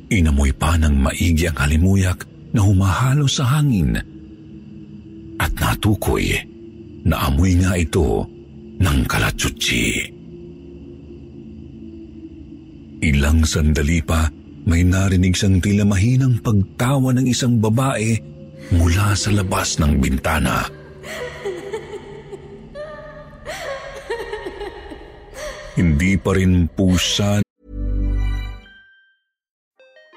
Inamoy 0.07 0.55
pa 0.55 0.79
ng 0.79 0.95
maigi 0.95 1.51
ang 1.51 1.57
halimuyak 1.59 2.23
na 2.55 2.63
humahalo 2.63 3.27
sa 3.27 3.59
hangin 3.59 3.99
at 5.35 5.51
natukoy 5.59 6.31
na 7.03 7.27
amoy 7.27 7.59
nga 7.59 7.75
ito 7.75 8.23
ng 8.79 8.99
kalatsutsi. 9.03 10.15
Ilang 13.03 13.45
sandali 13.45 13.99
pa, 14.01 14.25
may 14.67 14.83
narinig 14.83 15.31
siyang 15.31 15.63
tila 15.63 15.87
mahinang 15.87 16.43
pagtawa 16.43 17.15
ng 17.15 17.23
isang 17.31 17.55
babae 17.63 18.19
mula 18.75 19.15
sa 19.15 19.31
labas 19.31 19.79
ng 19.79 19.95
bintana. 19.95 20.67
Hindi 25.79 26.19
pa 26.19 26.35
rin 26.35 26.67
po 26.67 26.99
siya 26.99 27.39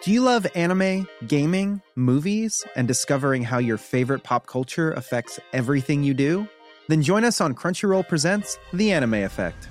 Do 0.01 0.09
you 0.09 0.25
love 0.25 0.49
anime, 0.57 1.05
gaming, 1.29 1.85
movies, 1.93 2.65
and 2.75 2.89
discovering 2.89 3.45
how 3.45 3.61
your 3.61 3.77
favorite 3.77 4.25
pop 4.25 4.49
culture 4.49 4.97
affects 4.97 5.39
everything 5.53 6.03
you 6.03 6.17
do? 6.17 6.49
Then 6.89 7.05
join 7.05 7.23
us 7.23 7.39
on 7.39 7.53
Crunchyroll 7.53 8.09
Presents 8.09 8.57
The 8.73 8.97
Anime 8.97 9.29
Effect. 9.29 9.69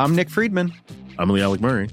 I'm 0.00 0.16
Nick 0.16 0.30
Friedman. 0.32 0.72
I'm 1.20 1.28
Lee 1.28 1.44
Alec 1.44 1.60
Murray. 1.60 1.92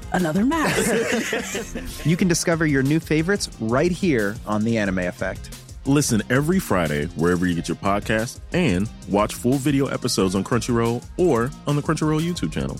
another 0.11 0.45
mask. 0.45 2.05
you 2.05 2.17
can 2.17 2.27
discover 2.27 2.65
your 2.65 2.83
new 2.83 2.99
favorites 2.99 3.49
right 3.59 3.91
here 3.91 4.35
on 4.45 4.63
The 4.63 4.77
Anime 4.77 4.99
Effect. 4.99 5.57
Listen 5.85 6.21
every 6.29 6.59
Friday 6.59 7.05
wherever 7.15 7.45
you 7.45 7.55
get 7.55 7.67
your 7.67 7.77
podcast 7.77 8.39
and 8.53 8.89
watch 9.09 9.33
full 9.33 9.57
video 9.57 9.87
episodes 9.87 10.35
on 10.35 10.43
Crunchyroll 10.43 11.03
or 11.17 11.49
on 11.67 11.75
the 11.75 11.81
Crunchyroll 11.81 12.21
YouTube 12.21 12.53
channel. 12.53 12.79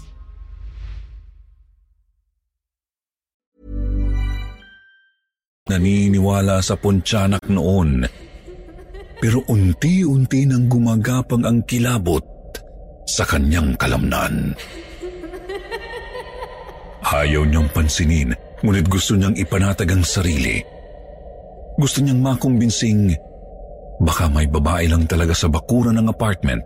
naniniwala 5.71 6.59
sa 6.59 6.75
Pontianak 6.75 7.47
noon. 7.47 8.03
Pero 9.23 9.39
unti-unti 9.47 10.43
nang 10.43 10.67
gumagapang 10.67 11.47
ang 11.47 11.63
kilabot 11.63 12.25
sa 13.07 13.23
kanyang 13.23 13.79
kalamnan. 13.79 14.51
Ayaw 17.11 17.43
niyang 17.43 17.67
pansinin, 17.75 18.31
ngunit 18.63 18.87
gusto 18.87 19.19
niyang 19.19 19.35
ipanatag 19.35 19.91
ang 19.91 20.07
sarili. 20.07 20.63
Gusto 21.75 21.99
niyang 21.99 22.23
makumbinsing 22.23 23.11
baka 24.01 24.31
may 24.31 24.47
babae 24.47 24.87
lang 24.87 25.03
talaga 25.05 25.35
sa 25.35 25.51
bakuran 25.51 25.99
ng 25.99 26.07
apartment. 26.07 26.63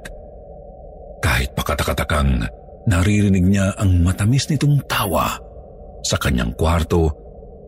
Kahit 1.20 1.58
pakatakatakang 1.58 2.46
naririnig 2.86 3.42
niya 3.42 3.74
ang 3.76 4.06
matamis 4.06 4.46
nitong 4.48 4.86
tawa 4.86 5.34
sa 6.06 6.16
kanyang 6.22 6.54
kwarto 6.54 7.10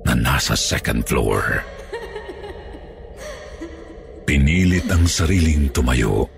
na 0.05 0.13
nasa 0.13 0.53
second 0.53 1.01
floor. 1.01 1.65
Pinilit 4.29 4.85
ang 4.93 5.09
sariling 5.09 5.73
tumayo. 5.73 6.29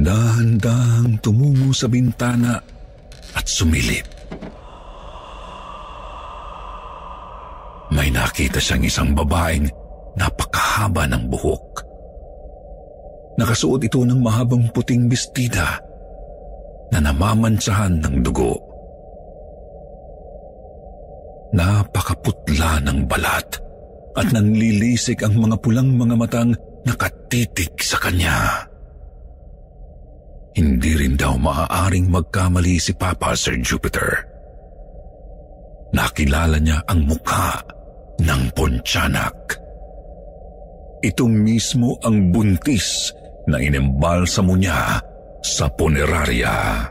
Dahan-dahang 0.00 1.20
tumungo 1.20 1.76
sa 1.76 1.90
bintana 1.90 2.56
at 3.40 3.48
sumilip. 3.48 4.04
May 7.88 8.12
nakita 8.12 8.60
siyang 8.60 8.84
isang 8.84 9.10
babaeng 9.16 9.66
napakahaba 10.14 11.08
ng 11.08 11.24
buhok. 11.32 11.66
Nakasuot 13.40 13.80
ito 13.80 14.04
ng 14.04 14.20
mahabang 14.20 14.68
puting 14.76 15.08
bestida 15.08 15.80
na 16.92 17.00
namamantsahan 17.00 17.96
ng 18.04 18.20
dugo. 18.20 18.60
Napakaputla 21.56 22.84
ng 22.84 23.08
balat 23.08 23.48
at 24.14 24.26
nanlilisik 24.30 25.24
ang 25.24 25.40
mga 25.40 25.56
pulang 25.58 25.96
mga 25.96 26.14
matang 26.14 26.52
nakatitig 26.84 27.74
sa 27.80 27.98
kanya. 27.98 28.69
Hindi 30.50 30.92
rin 30.98 31.14
daw 31.14 31.38
maaaring 31.38 32.10
magkamali 32.10 32.82
si 32.82 32.90
Papa 32.98 33.38
Sir 33.38 33.62
Jupiter. 33.62 34.26
Nakilala 35.94 36.58
niya 36.58 36.82
ang 36.86 37.06
mukha 37.06 37.62
ng 38.18 38.42
Pontianak. 38.54 39.58
Ito 41.00 41.24
mismo 41.26 41.96
ang 42.02 42.34
buntis 42.34 43.14
na 43.48 43.62
inembalsamo 43.62 44.54
niya 44.58 45.00
sa 45.40 45.66
punerarya. 45.72 46.86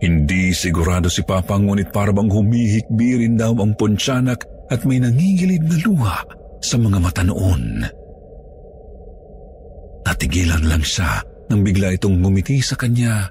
Hindi 0.00 0.52
sigurado 0.52 1.08
si 1.08 1.24
Papa 1.24 1.56
ngunit 1.56 1.92
parabang 1.92 2.28
humihikbi 2.28 3.24
rin 3.24 3.34
daw 3.40 3.56
ang 3.56 3.76
Pontianak 3.76 4.44
at 4.72 4.82
may 4.88 5.00
nangingilid 5.00 5.64
na 5.64 5.76
luha 5.84 6.18
sa 6.64 6.76
mga 6.80 6.98
mata 7.00 7.22
noon. 7.24 7.84
Natigilan 10.24 10.64
lang 10.64 10.80
siya 10.80 11.20
nang 11.52 11.60
bigla 11.60 12.00
itong 12.00 12.16
ngumiti 12.16 12.56
sa 12.64 12.72
kanya 12.80 13.28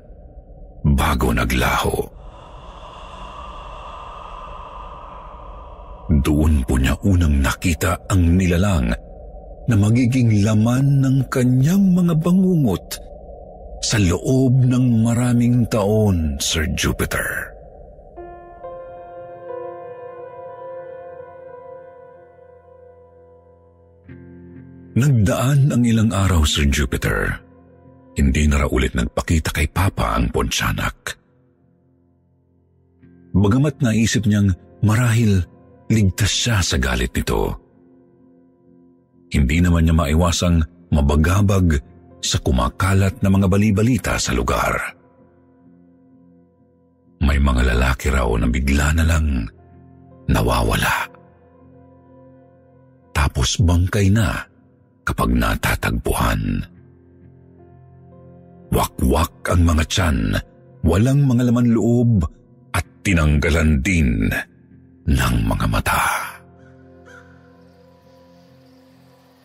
bago 0.86 1.34
naglaho. 1.34 2.06
Doon 6.21 6.62
po 6.69 6.77
niya 6.77 6.93
unang 7.01 7.41
nakita 7.41 7.97
ang 8.13 8.38
nilalang 8.38 8.93
na 9.65 9.73
magiging 9.73 10.45
laman 10.45 11.01
ng 11.01 11.17
kanyang 11.34 11.97
mga 11.97 12.13
bangungot 12.21 12.86
sa 13.82 13.97
loob 13.97 14.53
ng 14.62 15.01
maraming 15.01 15.65
taon, 15.73 16.38
Sir 16.38 16.69
Jupiter. 16.77 17.52
Nagdaan 24.93 25.73
ang 25.73 25.82
ilang 25.82 26.13
araw, 26.13 26.45
Sir 26.45 26.69
Jupiter. 26.69 27.41
Hindi 28.13 28.45
na 28.45 28.62
raw 28.62 28.69
ulit 28.69 28.93
nagpakita 28.93 29.49
kay 29.49 29.65
Papa 29.73 30.13
ang 30.13 30.29
Pontianak. 30.29 31.17
Bagamat 33.34 33.82
naisip 33.82 34.29
niyang 34.29 34.53
marahil 34.86 35.41
ligtas 35.89 36.29
siya 36.29 36.62
sa 36.62 36.77
galit 36.77 37.10
nito. 37.10 37.58
Hindi 39.34 39.65
naman 39.65 39.89
niya 39.89 39.97
maiwasang 39.97 40.62
mabagabag 40.93 41.73
sa 42.21 42.38
kumakalat 42.38 43.17
na 43.25 43.34
mga 43.34 43.49
balibalita 43.49 44.13
sa 44.21 44.29
lugar. 44.38 44.77
May 47.25 47.41
mga 47.41 47.73
lalaki 47.73 48.13
raw 48.13 48.29
na 48.38 48.45
bigla 48.45 48.93
na 48.93 49.10
lang 49.10 49.49
nawawala. 50.29 51.10
Tapos 53.10 53.58
bangkay 53.58 54.13
na 54.13 54.52
kapag 55.03 55.29
natatagpuan. 55.35 56.63
Wakwak 58.73 59.53
ang 59.53 59.61
mga 59.69 59.83
tiyan, 59.85 60.19
walang 60.81 61.29
mga 61.29 61.53
laman 61.53 61.69
loob 61.77 62.25
at 62.73 62.85
tinanggalan 63.05 63.79
din 63.85 64.33
ng 65.05 65.35
mga 65.45 65.65
mata. 65.69 66.33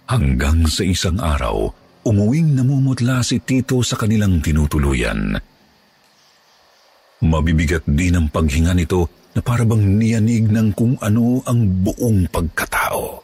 Hanggang 0.09 0.64
sa 0.64 0.81
isang 0.88 1.21
araw, 1.21 1.68
umuwing 2.09 2.57
namumutla 2.57 3.21
si 3.21 3.37
Tito 3.44 3.85
sa 3.85 4.01
kanilang 4.01 4.40
tinutuluyan. 4.40 5.37
Mabibigat 7.18 7.85
din 7.85 8.16
ang 8.16 8.33
paghinga 8.33 8.73
nito 8.73 9.29
na 9.37 9.44
parabang 9.44 9.83
niyanig 9.83 10.49
ng 10.49 10.73
kung 10.73 10.97
ano 11.05 11.44
ang 11.44 11.85
buong 11.85 12.25
pagkatao. 12.33 13.18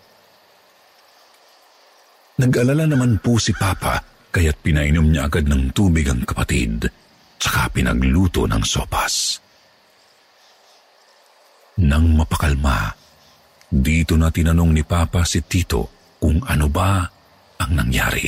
Nag-alala 2.35 2.91
naman 2.91 3.23
po 3.23 3.39
si 3.39 3.55
Papa 3.55 4.03
kaya't 4.35 4.59
pinainom 4.59 5.07
niya 5.07 5.31
agad 5.31 5.47
ng 5.47 5.71
tubig 5.71 6.11
ang 6.11 6.27
kapatid 6.27 6.91
tsaka 7.39 7.71
pinagluto 7.71 8.51
ng 8.51 8.59
sopas. 8.67 9.39
Nang 11.79 12.19
mapakalma, 12.19 12.91
dito 13.71 14.19
na 14.19 14.35
tinanong 14.35 14.75
ni 14.75 14.83
Papa 14.83 15.23
si 15.23 15.47
Tito 15.47 16.15
kung 16.19 16.43
ano 16.43 16.67
ba 16.67 17.07
ang 17.63 17.71
nangyari. 17.71 18.27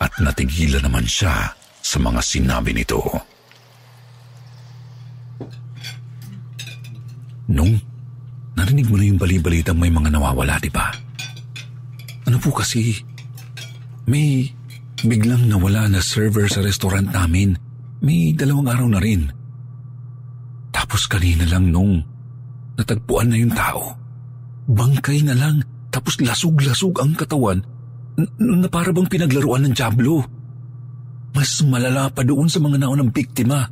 At 0.00 0.20
natigilan 0.20 0.84
naman 0.84 1.08
siya 1.08 1.52
sa 1.80 1.96
mga 1.96 2.20
sinabi 2.20 2.76
nito. 2.76 3.00
Nung 7.48 7.72
narinig 8.52 8.88
mo 8.88 8.96
na 9.00 9.04
yung 9.08 9.20
balibalitang 9.20 9.80
may 9.80 9.92
mga 9.92 10.12
nawawala, 10.12 10.60
di 10.60 10.68
ba? 10.68 11.09
Ano 12.30 12.38
po 12.38 12.54
kasi, 12.54 12.94
may 14.06 14.46
biglang 15.02 15.50
nawala 15.50 15.90
na 15.90 15.98
server 15.98 16.46
sa 16.46 16.62
restaurant 16.62 17.10
namin. 17.10 17.58
May 18.06 18.38
dalawang 18.38 18.70
araw 18.70 18.86
na 18.86 19.02
rin. 19.02 19.26
Tapos 20.70 21.10
kanina 21.10 21.42
lang 21.50 21.74
nung 21.74 21.98
natagpuan 22.78 23.34
na 23.34 23.36
yung 23.42 23.50
tao. 23.50 23.98
Bangkay 24.70 25.26
na 25.26 25.34
lang, 25.34 25.58
tapos 25.90 26.22
lasug-lasug 26.22 27.02
ang 27.02 27.18
katawan 27.18 27.66
na 28.38 28.70
para 28.70 28.94
bang 28.94 29.10
pinaglaruan 29.10 29.66
ng 29.66 29.74
Diablo. 29.74 30.22
Mas 31.34 31.66
malala 31.66 32.14
pa 32.14 32.22
doon 32.22 32.46
sa 32.46 32.62
mga 32.62 32.78
naunang 32.78 33.10
biktima. 33.10 33.66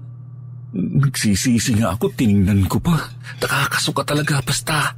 Nagsisisi 0.74 1.78
nga 1.78 1.94
ako, 1.94 2.10
tiningnan 2.10 2.66
ko 2.66 2.82
pa. 2.82 3.06
Nakakasuka 3.38 4.02
talaga, 4.02 4.42
basta. 4.42 4.97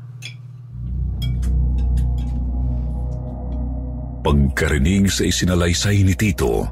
Pagkarinig 4.21 5.09
sa 5.09 5.25
isinalaysay 5.25 6.05
ni 6.05 6.13
Tito, 6.13 6.69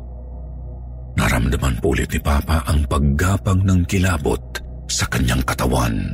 naramdaman 1.17 1.81
po 1.81 1.97
ulit 1.97 2.13
ni 2.13 2.21
Papa 2.21 2.61
ang 2.69 2.85
paggapang 2.85 3.65
ng 3.65 3.89
kilabot 3.89 4.41
sa 4.85 5.09
kanyang 5.09 5.41
katawan. 5.49 6.13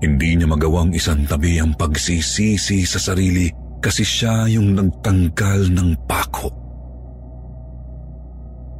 Hindi 0.00 0.40
niya 0.40 0.48
magawang 0.48 0.96
isang 0.96 1.28
tabi 1.28 1.60
ang 1.60 1.76
pagsisisi 1.76 2.84
sa 2.88 2.96
sarili 2.96 3.48
kasi 3.80 4.04
siya 4.04 4.48
yung 4.48 4.72
nagtanggal 4.72 5.68
ng 5.72 5.90
pako. 6.08 6.48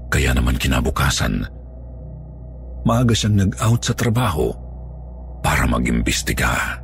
Kaya 0.08 0.32
naman 0.32 0.56
kinabukasan, 0.56 1.44
maaga 2.88 3.12
siyang 3.12 3.44
nag-out 3.44 3.82
sa 3.84 3.92
trabaho 3.92 4.48
para 5.44 5.68
mag-imbestiga. 5.68 6.80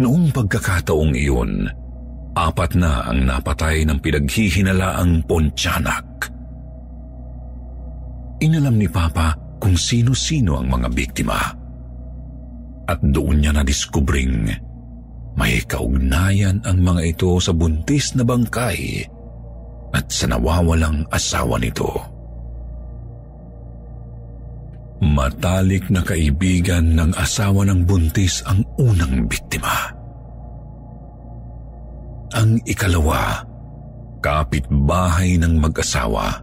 Noong 0.00 0.32
pagkakataong 0.32 1.12
iyon, 1.12 1.68
apat 2.32 2.80
na 2.80 3.04
ang 3.12 3.28
napatay 3.28 3.84
ng 3.84 3.98
pinaghihinalaang 4.00 5.20
Pontianak. 5.28 6.32
Inalam 8.40 8.80
ni 8.80 8.88
Papa 8.88 9.36
kung 9.60 9.76
sino-sino 9.76 10.58
ang 10.58 10.72
mga 10.72 10.88
biktima. 10.90 11.38
At 12.88 12.98
doon 12.98 13.44
niya 13.44 13.52
na-diskubring 13.54 14.50
may 15.32 15.64
kaugnayan 15.64 16.60
ang 16.66 16.84
mga 16.84 17.16
ito 17.16 17.40
sa 17.40 17.56
buntis 17.56 18.12
na 18.12 18.24
bangkay 18.26 19.06
at 19.92 20.04
sa 20.12 20.28
nawawalang 20.28 21.08
asawa 21.08 21.56
nito. 21.56 22.11
Matalik 25.12 25.92
na 25.92 26.00
kaibigan 26.00 26.96
ng 26.96 27.12
asawa 27.12 27.68
ng 27.68 27.84
buntis 27.84 28.40
ang 28.48 28.64
unang 28.80 29.28
biktima. 29.28 29.92
Ang 32.32 32.56
ikalawa, 32.64 33.44
kapitbahay 34.24 35.36
ng 35.36 35.60
mag-asawa. 35.60 36.40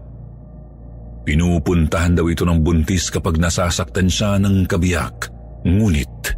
Pinupuntahan 1.26 2.14
daw 2.14 2.30
ito 2.30 2.46
ng 2.46 2.62
buntis 2.62 3.10
kapag 3.10 3.42
nasasaktan 3.42 4.06
siya 4.06 4.38
ng 4.38 4.70
kabiyak, 4.70 5.34
ngunit 5.66 6.38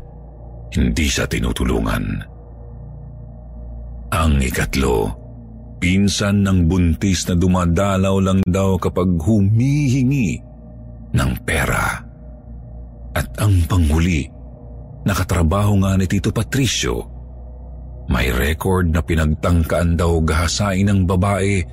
hindi 0.71 1.11
siya 1.11 1.27
tinutulungan. 1.27 2.23
Ang 4.15 4.39
ikatlo, 4.39 5.11
pinsan 5.83 6.47
ng 6.47 6.71
buntis 6.71 7.27
na 7.27 7.35
dumadalaw 7.35 8.15
lang 8.23 8.39
daw 8.47 8.79
kapag 8.79 9.19
humihingi 9.19 10.39
ng 11.11 11.31
pera. 11.43 12.10
At 13.11 13.27
ang 13.43 13.67
panghuli, 13.67 14.23
nakatrabaho 15.03 15.83
nga 15.83 15.99
ni 15.99 16.07
Tito 16.07 16.31
Patricio. 16.31 17.03
May 18.07 18.31
record 18.31 18.91
na 18.91 19.03
pinagtangkaan 19.03 19.99
daw 19.99 20.19
gahasain 20.23 20.87
ng 20.87 21.07
babae 21.07 21.63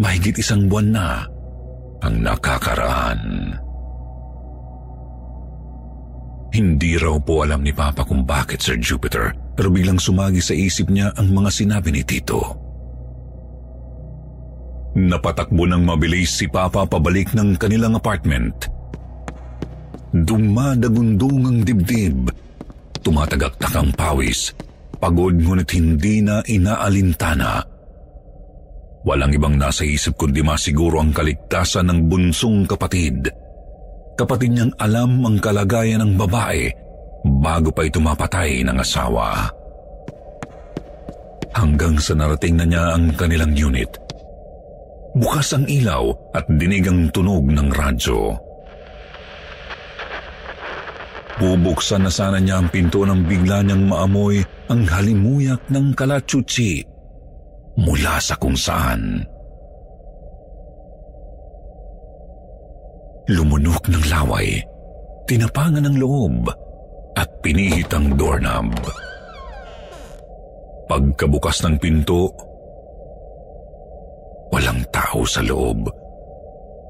mahigit 0.00 0.40
isang 0.40 0.68
buwan 0.68 0.88
na 0.92 1.08
ang 2.00 2.14
nakakaraan. 2.22 3.20
Hindi 6.48 6.96
raw 6.96 7.20
po 7.20 7.44
alam 7.44 7.60
ni 7.60 7.76
Papa 7.76 8.08
kung 8.08 8.24
bakit 8.24 8.64
Sir 8.64 8.80
Jupiter 8.80 9.36
pero 9.52 9.68
biglang 9.68 10.00
sumagi 10.00 10.40
sa 10.40 10.56
isip 10.56 10.88
niya 10.88 11.12
ang 11.18 11.34
mga 11.34 11.50
sinabi 11.52 11.92
ni 11.92 12.02
Tito. 12.06 12.40
Napatakbo 14.96 15.68
ng 15.68 15.84
mabilis 15.84 16.32
si 16.32 16.48
Papa 16.48 16.88
pabalik 16.88 17.36
ng 17.36 17.60
kanilang 17.60 17.94
apartment 17.94 18.77
Dumadagundong 20.28 21.40
ang 21.48 21.58
dibdib. 21.64 22.28
Tumatagaktak 23.00 23.72
ang 23.72 23.88
pawis. 23.96 24.52
Pagod 25.00 25.32
ngunit 25.40 25.72
hindi 25.72 26.20
na 26.20 26.44
inaalintana. 26.44 27.64
Walang 29.08 29.32
ibang 29.32 29.56
nasa 29.56 29.88
isip 29.88 30.20
kundi 30.20 30.44
masiguro 30.44 31.00
ang 31.00 31.16
kaligtasan 31.16 31.88
ng 31.88 32.00
bunsong 32.12 32.68
kapatid. 32.68 33.24
Kapatid 34.20 34.52
niyang 34.52 34.74
alam 34.76 35.24
ang 35.24 35.40
kalagayan 35.40 36.04
ng 36.04 36.12
babae 36.20 36.68
bago 37.40 37.72
pa 37.72 37.88
ito 37.88 37.96
mapatay 38.02 38.66
ng 38.68 38.76
asawa. 38.76 39.48
Hanggang 41.56 41.96
sa 41.96 42.12
narating 42.12 42.60
na 42.60 42.66
niya 42.68 42.84
ang 42.98 43.16
kanilang 43.16 43.56
unit. 43.56 43.88
Bukas 45.16 45.56
ang 45.56 45.64
ilaw 45.64 46.12
at 46.36 46.44
dinig 46.52 46.84
ang 46.84 47.08
tunog 47.14 47.48
ng 47.48 47.72
radyo. 47.72 48.47
Bubuksan 51.38 52.02
na 52.02 52.10
sana 52.10 52.42
niya 52.42 52.58
ang 52.58 52.66
pinto 52.66 53.06
nang 53.06 53.22
bigla 53.22 53.62
niyang 53.62 53.86
maamoy 53.86 54.42
ang 54.66 54.82
halimuyak 54.90 55.62
ng 55.70 55.94
kalachuchi 55.94 56.82
mula 57.78 58.18
sa 58.18 58.34
kung 58.34 58.58
saan. 58.58 59.22
Lumunok 63.30 63.86
ng 63.86 64.04
laway, 64.10 64.58
tinapangan 65.30 65.86
ng 65.86 65.96
loob 66.02 66.50
at 67.14 67.28
pinihit 67.38 67.86
ang 67.94 68.18
doorknob. 68.18 68.74
Pagkabukas 70.90 71.62
ng 71.62 71.76
pinto, 71.78 72.34
walang 74.50 74.82
tao 74.90 75.22
sa 75.22 75.44
loob. 75.44 75.86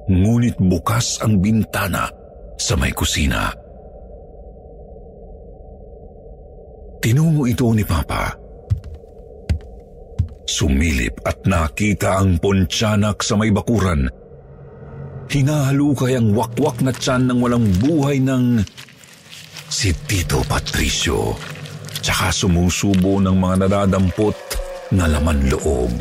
Ngunit 0.08 0.56
bukas 0.56 1.20
ang 1.20 1.36
bintana 1.42 2.08
sa 2.56 2.78
may 2.80 2.96
kusina. 2.96 3.67
Tinungo 6.98 7.46
ito 7.46 7.70
ni 7.70 7.86
Papa. 7.86 8.34
Sumilip 10.48 11.22
at 11.22 11.44
nakita 11.46 12.18
ang 12.18 12.40
pontianak 12.42 13.22
sa 13.22 13.38
may 13.38 13.54
bakuran. 13.54 14.10
Hinahalukay 15.28 16.16
ang 16.16 16.32
wakwak 16.32 16.80
na 16.80 16.90
tiyan 16.90 17.28
ng 17.28 17.38
walang 17.38 17.66
buhay 17.84 18.18
ng 18.18 18.64
si 19.68 19.92
Tito 20.08 20.40
Patricio. 20.48 21.36
Tsaka 22.00 22.32
sumusubo 22.32 23.20
ng 23.20 23.36
mga 23.36 23.68
nadadampot 23.68 24.36
na 24.96 25.04
laman 25.04 25.52
loob. 25.52 25.92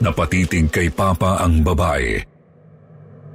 Napatitig 0.00 0.72
kay 0.72 0.88
Papa 0.88 1.44
ang 1.44 1.60
babae 1.60 2.29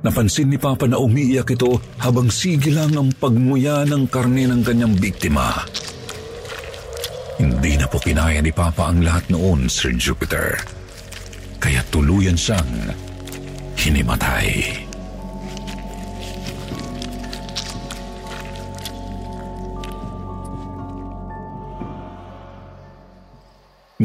Napansin 0.06 0.54
ni 0.54 0.62
Papa 0.62 0.86
na 0.86 1.02
umiiyak 1.02 1.58
ito 1.58 1.82
habang 1.98 2.30
sige 2.30 2.70
lang 2.70 2.94
ang 2.94 3.10
pagmuya 3.18 3.90
ng 3.90 4.06
karne 4.06 4.46
ng 4.46 4.62
kanyang 4.62 4.94
biktima. 5.02 5.66
Hindi 7.42 7.74
na 7.74 7.90
po 7.90 7.98
kinaya 7.98 8.38
ni 8.38 8.54
Papa 8.54 8.94
ang 8.94 9.02
lahat 9.02 9.34
noon, 9.34 9.66
Sir 9.66 9.98
Jupiter. 9.98 10.62
Kaya 11.58 11.82
tuluyan 11.90 12.38
siyang 12.38 12.94
hinimatay. 13.82 14.78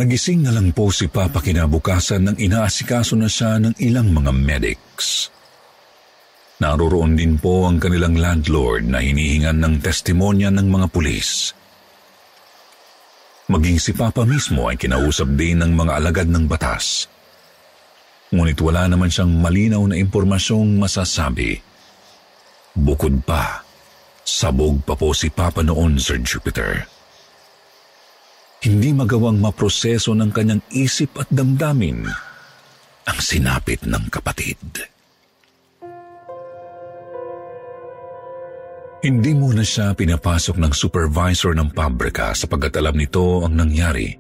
Nagising 0.01 0.49
na 0.49 0.57
lang 0.57 0.73
po 0.73 0.89
si 0.89 1.13
Papa 1.13 1.45
kinabukasan 1.45 2.25
nang 2.25 2.39
inaasikaso 2.41 3.21
na 3.21 3.29
siya 3.29 3.61
ng 3.61 3.77
ilang 3.85 4.09
mga 4.17 4.33
medics. 4.33 5.29
Naroroon 6.61 7.17
din 7.17 7.41
po 7.41 7.65
ang 7.65 7.81
kanilang 7.81 8.21
landlord 8.21 8.85
na 8.85 9.01
hinihingan 9.01 9.57
ng 9.65 9.81
testimonya 9.81 10.53
ng 10.53 10.69
mga 10.69 10.87
pulis. 10.93 11.57
Maging 13.49 13.81
si 13.81 13.97
Papa 13.97 14.29
mismo 14.29 14.69
ay 14.69 14.77
kinausap 14.77 15.41
din 15.41 15.65
ng 15.65 15.73
mga 15.73 15.93
alagad 15.97 16.29
ng 16.29 16.45
batas. 16.45 17.09
Ngunit 18.31 18.61
wala 18.61 18.87
naman 18.87 19.09
siyang 19.09 19.33
malinaw 19.41 19.83
na 19.89 19.97
impormasyong 19.97 20.77
masasabi. 20.77 21.59
Bukod 22.77 23.25
pa, 23.25 23.65
sabog 24.23 24.85
pa 24.85 24.95
po 24.95 25.17
si 25.17 25.33
Papa 25.33 25.65
noon, 25.65 25.97
Sir 25.97 26.21
Jupiter. 26.21 26.85
Hindi 28.61 28.93
magawang 28.93 29.41
maproseso 29.41 30.13
ng 30.13 30.29
kanyang 30.29 30.63
isip 30.77 31.17
at 31.17 31.33
damdamin 31.33 32.05
ang 33.09 33.19
sinapit 33.19 33.89
ng 33.89 34.13
kapatid. 34.13 34.90
Hindi 39.01 39.33
muna 39.33 39.65
siya 39.65 39.97
pinapasok 39.97 40.61
ng 40.61 40.73
supervisor 40.77 41.57
ng 41.57 41.73
pabrika 41.73 42.37
sapagkat 42.37 42.77
alam 42.77 42.93
nito 43.01 43.41
ang 43.41 43.57
nangyari 43.57 44.13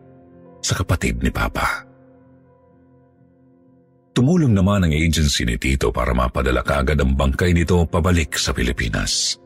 sa 0.65 0.73
kapatid 0.73 1.21
ni 1.21 1.29
Papa. 1.29 1.85
Tumulong 4.17 4.57
naman 4.57 4.89
ang 4.89 4.93
agency 4.97 5.45
ni 5.45 5.61
Tito 5.61 5.93
para 5.93 6.17
mapadala 6.17 6.65
kaagad 6.65 6.97
ang 6.97 7.13
bangkay 7.13 7.53
nito 7.53 7.85
pabalik 7.85 8.41
sa 8.41 8.57
Pilipinas. 8.57 9.37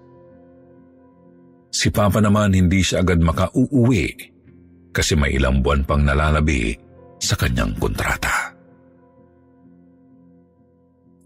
Si 1.75 1.91
Papa 1.91 2.23
naman 2.23 2.55
hindi 2.55 2.79
siya 2.87 3.03
agad 3.03 3.19
makauuwi 3.19 4.07
kasi 4.95 5.19
may 5.19 5.35
ilang 5.35 5.59
buwan 5.59 5.83
pang 5.83 6.07
nalalabi 6.07 6.79
sa 7.19 7.35
kanyang 7.35 7.75
kontrata 7.83 8.44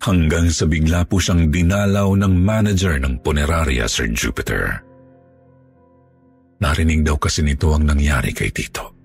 hanggang 0.08 0.48
sa 0.48 0.64
bigla 0.64 1.04
po 1.04 1.20
siyang 1.20 1.52
dinalaw 1.52 2.16
ng 2.16 2.32
manager 2.32 2.96
ng 2.96 3.20
punerarya, 3.20 3.84
Sir 3.84 4.08
Jupiter. 4.08 4.80
Narinig 6.64 7.04
daw 7.04 7.20
kasi 7.20 7.44
nito 7.44 7.76
ang 7.76 7.84
nangyari 7.84 8.32
kay 8.32 8.48
Tito. 8.48 8.96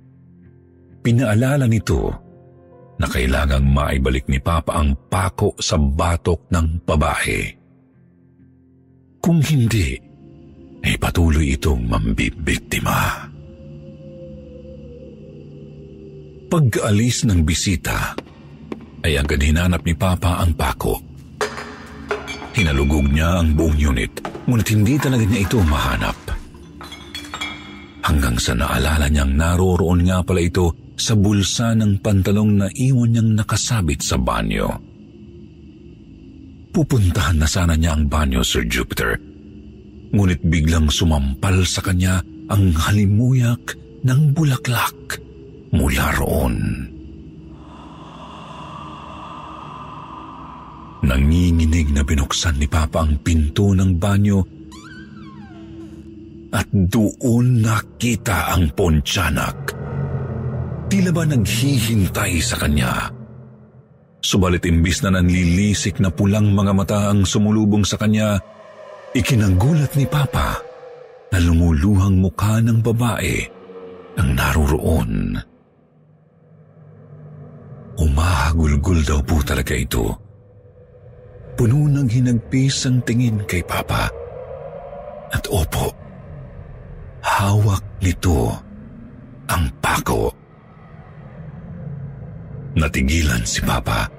Pinaalala 1.04 1.68
nito 1.68 2.08
na 2.96 3.06
kailangang 3.12 3.68
maibalik 3.68 4.32
ni 4.32 4.40
Papa 4.40 4.80
ang 4.80 4.96
pako 5.12 5.60
sa 5.60 5.76
batok 5.76 6.48
ng 6.48 6.88
babae. 6.88 7.40
Kung 9.20 9.44
hindi, 9.44 10.00
ay 10.84 10.96
patuloy 11.00 11.56
itong 11.60 11.84
mambibiktima. 11.84 13.28
Pag-alis 16.48 17.28
ng 17.28 17.42
bisita, 17.44 18.16
ay 19.04 19.20
agad 19.20 19.44
hinanap 19.44 19.84
ni 19.84 19.94
Papa 19.94 20.40
ang 20.40 20.56
pako. 20.56 20.96
Hinalugog 22.56 23.12
niya 23.12 23.44
ang 23.44 23.58
buong 23.58 23.76
unit, 23.76 24.24
ngunit 24.48 24.68
hindi 24.72 24.96
talaga 24.96 25.24
niya 25.28 25.44
ito 25.44 25.58
mahanap. 25.60 26.18
Hanggang 28.04 28.38
sa 28.40 28.54
naalala 28.56 29.08
niyang 29.10 29.34
naroroon 29.34 30.08
nga 30.08 30.22
pala 30.24 30.44
ito 30.44 30.94
sa 30.94 31.18
bulsa 31.18 31.74
ng 31.74 32.00
pantalong 32.00 32.62
na 32.62 32.68
iwan 32.70 33.12
niyang 33.12 33.32
nakasabit 33.36 34.06
sa 34.06 34.20
banyo. 34.22 34.70
Pupuntahan 36.74 37.38
na 37.38 37.48
sana 37.50 37.74
niya 37.74 37.98
ang 37.98 38.10
banyo, 38.10 38.42
Sir 38.42 38.66
Jupiter. 38.66 39.18
Ngunit 40.14 40.42
biglang 40.46 40.94
sumampal 40.94 41.66
sa 41.66 41.82
kanya 41.82 42.22
ang 42.54 42.74
halimuyak 42.74 43.78
ng 44.06 44.34
bulaklak 44.34 45.18
mula 45.74 46.14
roon. 46.22 46.86
Nanginginig 51.04 51.92
na 51.92 52.00
binuksan 52.00 52.64
ni 52.64 52.68
Papa 52.72 53.04
ang 53.04 53.20
pinto 53.20 53.76
ng 53.76 54.00
banyo 54.00 54.40
at 56.56 56.70
doon 56.72 57.60
nakita 57.60 58.56
ang 58.56 58.72
pontianak. 58.72 59.76
Tila 60.88 61.12
ba 61.12 61.28
naghihintay 61.28 62.40
sa 62.40 62.56
kanya? 62.56 63.12
Subalit 64.24 64.64
imbis 64.64 65.04
na 65.04 65.20
nanlilisik 65.20 66.00
na 66.00 66.08
pulang 66.08 66.56
mga 66.56 66.72
mata 66.72 67.00
ang 67.12 67.28
sumulubong 67.28 67.84
sa 67.84 68.00
kanya, 68.00 68.40
ikinagulat 69.12 69.92
ni 70.00 70.08
Papa 70.08 70.56
na 71.36 71.38
lumuluhang 71.44 72.16
mukha 72.16 72.64
ng 72.64 72.80
babae 72.80 73.44
ang 74.16 74.30
naroroon. 74.32 75.36
Umahagulgul 78.00 79.04
daw 79.04 79.20
po 79.26 79.44
talaga 79.44 79.76
ito 79.76 80.23
Puno 81.54 81.86
ng 81.86 82.10
hinagpis 82.10 82.90
ang 82.90 83.06
tingin 83.06 83.46
kay 83.46 83.62
Papa. 83.62 84.10
At 85.34 85.46
opo, 85.50 85.94
hawak 87.22 87.82
nito 88.02 88.54
ang 89.50 89.66
pako. 89.82 90.34
Natigilan 92.74 93.46
si 93.46 93.62
Papa. 93.62 94.10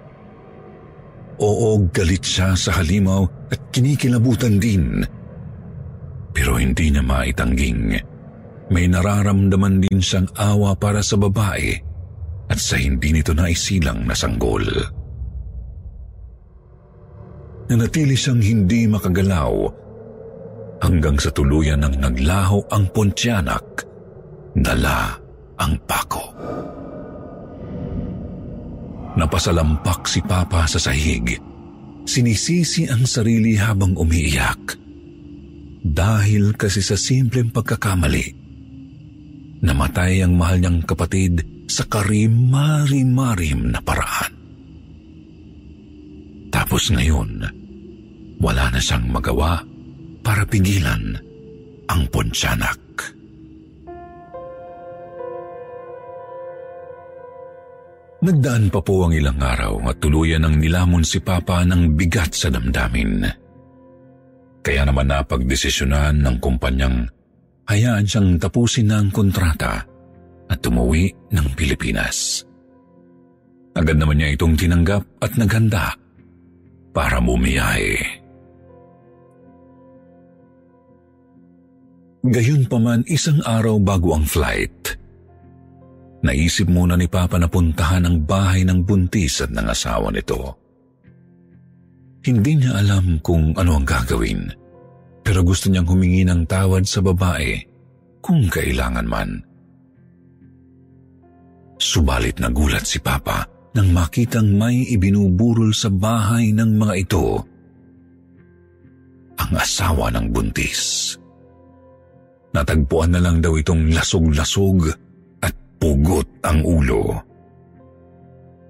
Oo, 1.42 1.90
galit 1.90 2.22
siya 2.22 2.54
sa 2.54 2.78
halimaw 2.78 3.26
at 3.50 3.58
kinikilabutan 3.74 4.62
din. 4.62 5.02
Pero 6.30 6.58
hindi 6.58 6.94
na 6.94 7.02
maitangging. 7.02 7.98
May 8.70 8.86
nararamdaman 8.86 9.82
din 9.82 9.98
siyang 9.98 10.30
awa 10.38 10.78
para 10.78 11.02
sa 11.02 11.18
babae 11.18 11.74
at 12.46 12.58
sa 12.58 12.78
hindi 12.78 13.10
nito 13.10 13.34
naisilang 13.34 14.06
na 14.06 14.14
sanggol. 14.14 14.62
Nanatili 17.64 18.12
siyang 18.12 18.44
hindi 18.44 18.84
makagalaw 18.84 19.54
hanggang 20.84 21.16
sa 21.16 21.32
tuluyan 21.32 21.80
ng 21.80 21.96
naglaho 21.96 22.60
ang 22.68 22.92
Pontianak, 22.92 23.88
dala 24.52 25.16
ang 25.56 25.72
pako. 25.88 26.24
Napasalampak 29.14 30.10
si 30.10 30.20
Papa 30.20 30.66
sa 30.66 30.76
sahig. 30.76 31.38
Sinisisi 32.04 32.84
ang 32.84 33.08
sarili 33.08 33.56
habang 33.56 33.96
umiiyak. 33.96 34.76
Dahil 35.80 36.52
kasi 36.58 36.84
sa 36.84 36.98
simpleng 37.00 37.48
pagkakamali, 37.48 38.26
namatay 39.64 40.20
ang 40.20 40.36
mahal 40.36 40.60
niyang 40.60 40.84
kapatid 40.84 41.40
sa 41.70 41.88
karimari-marim 41.88 43.72
na 43.72 43.80
paraan. 43.80 44.33
Tapos 46.74 46.90
ngayon, 46.90 47.38
wala 48.42 48.66
na 48.74 48.82
siyang 48.82 49.06
magawa 49.06 49.62
para 50.26 50.42
pigilan 50.42 51.14
ang 51.86 52.02
Pontianak. 52.10 52.82
Nagdaan 58.26 58.74
pa 58.74 58.82
po 58.82 59.06
ang 59.06 59.14
ilang 59.14 59.38
araw 59.38 59.86
at 59.86 60.02
tuluyan 60.02 60.42
ng 60.42 60.58
nilamon 60.58 61.06
si 61.06 61.22
Papa 61.22 61.62
ng 61.62 61.94
bigat 61.94 62.34
sa 62.34 62.50
damdamin. 62.50 63.22
Kaya 64.66 64.82
naman 64.82 65.14
napagdesisyonan 65.14 66.26
ng 66.26 66.42
kumpanyang 66.42 67.06
hayaan 67.70 68.02
siyang 68.02 68.34
tapusin 68.42 68.90
na 68.90 68.98
ang 68.98 69.14
kontrata 69.14 69.78
at 70.50 70.58
tumuwi 70.58 71.06
ng 71.38 71.46
Pilipinas. 71.54 72.42
Agad 73.78 73.94
naman 73.94 74.18
niya 74.18 74.34
itong 74.34 74.58
tinanggap 74.58 75.06
at 75.22 75.38
naghanda 75.38 76.02
para 76.94 77.18
bumiyahe. 77.18 78.22
Gayunpaman 82.24 83.04
isang 83.10 83.44
araw 83.44 83.76
bago 83.82 84.16
ang 84.16 84.24
flight, 84.24 84.96
naisip 86.24 86.72
muna 86.72 86.96
ni 86.96 87.04
Papa 87.04 87.36
na 87.36 87.50
puntahan 87.50 88.08
ang 88.08 88.24
bahay 88.24 88.64
ng 88.64 88.80
buntis 88.80 89.44
at 89.44 89.52
ng 89.52 89.66
asawa 89.68 90.08
nito. 90.08 90.56
Hindi 92.24 92.64
niya 92.64 92.80
alam 92.80 93.20
kung 93.20 93.52
ano 93.52 93.76
ang 93.76 93.84
gagawin, 93.84 94.48
pero 95.20 95.44
gusto 95.44 95.68
niyang 95.68 95.84
humingi 95.84 96.24
ng 96.24 96.48
tawad 96.48 96.88
sa 96.88 97.04
babae 97.04 97.60
kung 98.24 98.48
kailangan 98.48 99.04
man. 99.04 99.44
Subalit 101.76 102.40
nagulat 102.40 102.88
si 102.88 102.96
Papa 103.04 103.44
nang 103.74 103.90
makitang 103.90 104.54
may 104.54 104.86
ibinuburol 104.86 105.74
sa 105.74 105.90
bahay 105.90 106.54
ng 106.54 106.78
mga 106.78 106.94
ito 106.94 107.26
ang 109.34 109.52
asawa 109.58 110.14
ng 110.14 110.30
buntis. 110.30 111.14
Natagpuan 112.54 113.10
na 113.10 113.20
lang 113.20 113.42
daw 113.42 113.58
itong 113.58 113.90
lasog-lasog 113.90 114.94
at 115.42 115.54
pugot 115.82 116.26
ang 116.46 116.62
ulo. 116.62 117.18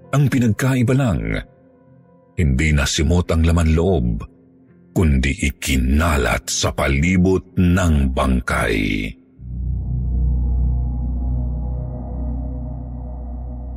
Ang 0.09 0.25
pinagkaiba 0.25 0.93
lang, 0.97 1.21
hindi 2.33 2.73
nasimot 2.73 3.29
ang 3.29 3.45
laman 3.45 3.77
loob, 3.77 4.25
kundi 4.89 5.37
ikinalat 5.37 6.49
sa 6.49 6.73
palibot 6.73 7.45
ng 7.61 8.09
bangkay. 8.09 9.05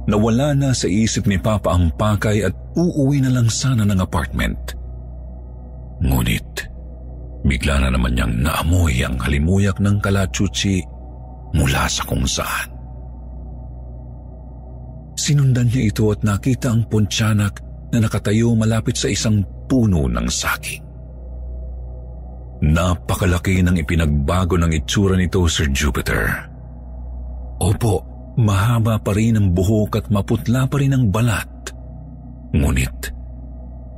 Nawala 0.09 0.57
na 0.57 0.73
sa 0.73 0.89
isip 0.89 1.29
ni 1.29 1.37
Papa 1.37 1.77
ang 1.77 1.93
pakay 1.93 2.49
at 2.49 2.57
uuwi 2.73 3.21
na 3.21 3.29
lang 3.29 3.53
sana 3.53 3.85
ng 3.85 4.01
apartment. 4.01 4.73
Ngunit, 6.01 6.65
bigla 7.45 7.85
na 7.85 7.93
naman 7.93 8.17
niyang 8.17 8.41
naamoy 8.41 9.05
ang 9.05 9.21
halimuyak 9.21 9.77
ng 9.77 10.01
kalachuchi 10.01 10.81
mula 11.53 11.85
sa 11.93 12.09
kung 12.09 12.25
saan. 12.25 12.73
Sinundan 15.21 15.69
niya 15.69 15.93
ito 15.93 16.09
at 16.09 16.25
nakita 16.25 16.73
ang 16.73 16.89
pontianak 16.89 17.61
na 17.93 18.01
nakatayo 18.01 18.57
malapit 18.57 18.97
sa 18.97 19.13
isang 19.13 19.45
puno 19.69 20.09
ng 20.09 20.25
saging. 20.25 20.89
Napakalaki 22.65 23.61
ng 23.61 23.77
ipinagbago 23.77 24.57
ng 24.57 24.73
itsura 24.73 25.21
nito, 25.21 25.45
Sir 25.53 25.69
Jupiter. 25.69 26.49
Opo, 27.61 28.08
mahaba 28.39 29.03
pa 29.03 29.11
rin 29.19 29.35
ang 29.35 29.51
buhok 29.51 29.99
at 29.99 30.07
maputla 30.15 30.71
pa 30.71 30.79
rin 30.79 30.95
ang 30.95 31.11
balat. 31.11 31.51
Ngunit, 32.55 32.99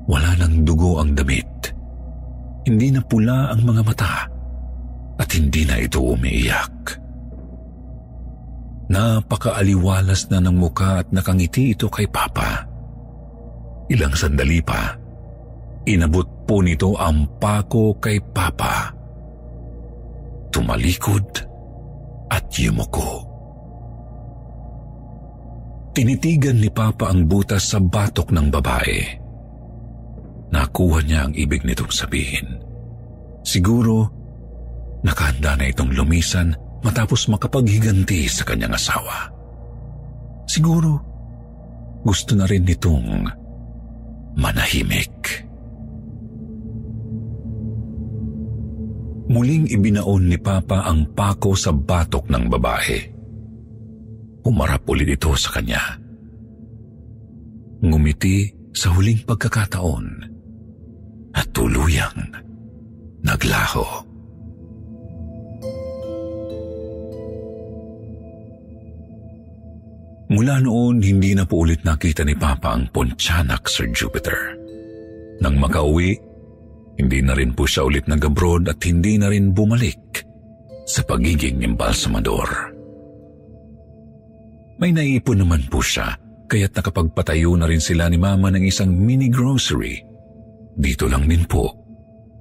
wala 0.08 0.32
nang 0.40 0.64
dugo 0.64 0.98
ang 0.98 1.12
damit. 1.12 1.70
Hindi 2.64 2.88
na 2.90 3.04
pula 3.04 3.52
ang 3.52 3.62
mga 3.62 3.82
mata 3.84 4.14
at 5.20 5.28
hindi 5.36 5.68
na 5.68 5.76
ito 5.76 6.00
umiiyak. 6.00 6.76
Napakaaliwalas 8.90 10.32
na 10.34 10.42
ng 10.42 10.56
muka 10.56 11.06
at 11.06 11.08
nakangiti 11.14 11.76
ito 11.76 11.86
kay 11.86 12.10
Papa. 12.10 12.66
Ilang 13.86 14.18
sandali 14.18 14.58
pa, 14.58 14.98
inabot 15.86 16.26
po 16.42 16.58
nito 16.58 16.98
ang 16.98 17.38
pako 17.38 18.02
kay 18.02 18.18
Papa. 18.18 18.90
Tumalikod 20.50 21.26
at 22.34 22.50
yumuko. 22.58 23.29
Tinitigan 25.90 26.62
ni 26.62 26.70
Papa 26.70 27.10
ang 27.10 27.26
butas 27.26 27.74
sa 27.74 27.82
batok 27.82 28.30
ng 28.30 28.46
babae. 28.46 29.00
Nakuha 30.54 31.02
niya 31.02 31.26
ang 31.26 31.34
ibig 31.34 31.66
nitong 31.66 31.90
sabihin. 31.90 32.62
Siguro, 33.42 34.06
nakahanda 35.02 35.58
na 35.58 35.66
itong 35.66 35.90
lumisan 35.90 36.54
matapos 36.86 37.26
makapaghiganti 37.26 38.30
sa 38.30 38.46
kanyang 38.46 38.78
asawa. 38.78 39.34
Siguro, 40.46 41.02
gusto 42.06 42.38
na 42.38 42.46
rin 42.46 42.62
nitong 42.66 43.26
manahimik. 44.38 45.46
Muling 49.30 49.70
ibinaon 49.70 50.26
ni 50.26 50.38
Papa 50.38 50.86
ang 50.86 51.06
pako 51.14 51.54
sa 51.54 51.70
batok 51.70 52.30
ng 52.30 52.44
babae. 52.50 52.98
Umarap 54.46 54.88
ulit 54.88 55.08
ito 55.08 55.32
sa 55.36 55.60
kanya. 55.60 56.00
Ngumiti 57.80 58.48
sa 58.72 58.92
huling 58.92 59.24
pagkakataon 59.24 60.06
at 61.36 61.46
tuluyang 61.52 62.34
naglaho. 63.24 63.84
Mula 70.30 70.62
noon, 70.62 71.02
hindi 71.02 71.34
na 71.34 71.42
po 71.42 71.66
ulit 71.66 71.82
nakita 71.82 72.22
ni 72.22 72.38
Papa 72.38 72.70
ang 72.70 72.86
Pontianak, 72.94 73.66
Sir 73.66 73.90
Jupiter. 73.90 74.54
Nang 75.42 75.58
makauwi, 75.58 76.14
hindi 77.02 77.18
na 77.18 77.34
rin 77.34 77.50
po 77.50 77.66
siya 77.66 77.90
ulit 77.90 78.06
nag-abroad 78.06 78.70
at 78.70 78.78
hindi 78.86 79.18
na 79.18 79.26
rin 79.26 79.50
bumalik 79.50 80.22
sa 80.86 81.02
pagiging 81.02 81.66
embalsamador. 81.66 82.69
May 84.80 84.96
naipon 84.96 85.44
naman 85.44 85.68
po 85.68 85.84
siya, 85.84 86.16
kaya't 86.48 86.72
nakapagpatayo 86.72 87.52
na 87.52 87.68
rin 87.68 87.84
sila 87.84 88.08
ni 88.08 88.16
Mama 88.16 88.48
ng 88.48 88.64
isang 88.64 88.88
mini 88.88 89.28
grocery. 89.28 90.00
Dito 90.72 91.04
lang 91.04 91.28
din 91.28 91.44
po, 91.44 91.68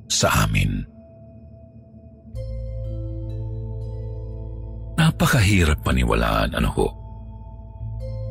sa 0.08 0.48
amin. 0.48 0.80
Napakahirap 4.96 5.84
paniwalaan, 5.84 6.56
ano 6.56 6.70
ho? 6.72 6.88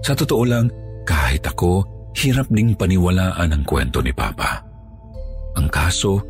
Sa 0.00 0.16
totoo 0.16 0.44
lang, 0.48 0.72
kahit 1.04 1.44
ako, 1.44 1.84
hirap 2.16 2.48
ding 2.48 2.72
paniwalaan 2.72 3.52
ang 3.52 3.62
kwento 3.68 4.00
ni 4.00 4.16
Papa. 4.16 4.64
Ang 5.60 5.68
kaso, 5.68 6.24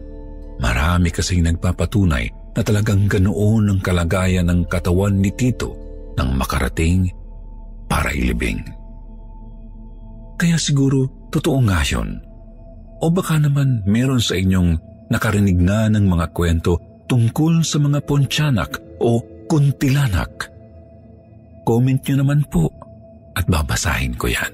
marami 0.58 1.14
kasing 1.14 1.46
nagpapatunay 1.46 2.26
na 2.58 2.62
talagang 2.66 3.06
ganoon 3.06 3.70
ang 3.70 3.78
kalagayan 3.78 4.50
ng 4.50 4.66
katawan 4.66 5.14
ni 5.14 5.30
Tito 5.30 5.78
nang 6.18 6.34
makarating 6.34 7.17
para 7.98 8.14
ilibing. 8.14 8.62
Kaya 10.38 10.54
siguro, 10.54 11.26
totoo 11.34 11.58
nga 11.66 11.82
yun. 11.82 12.22
O 13.02 13.10
baka 13.10 13.42
naman 13.42 13.82
meron 13.90 14.22
sa 14.22 14.38
inyong 14.38 14.78
nakarinig 15.10 15.58
na 15.58 15.90
ng 15.90 16.06
mga 16.06 16.30
kwento 16.30 16.78
tungkol 17.10 17.66
sa 17.66 17.82
mga 17.82 17.98
pontianak 18.06 18.78
o 19.02 19.18
kuntilanak. 19.50 20.46
Comment 21.66 21.98
nyo 21.98 22.16
naman 22.22 22.46
po 22.46 22.70
at 23.34 23.50
babasahin 23.50 24.14
ko 24.14 24.30
yan. 24.30 24.52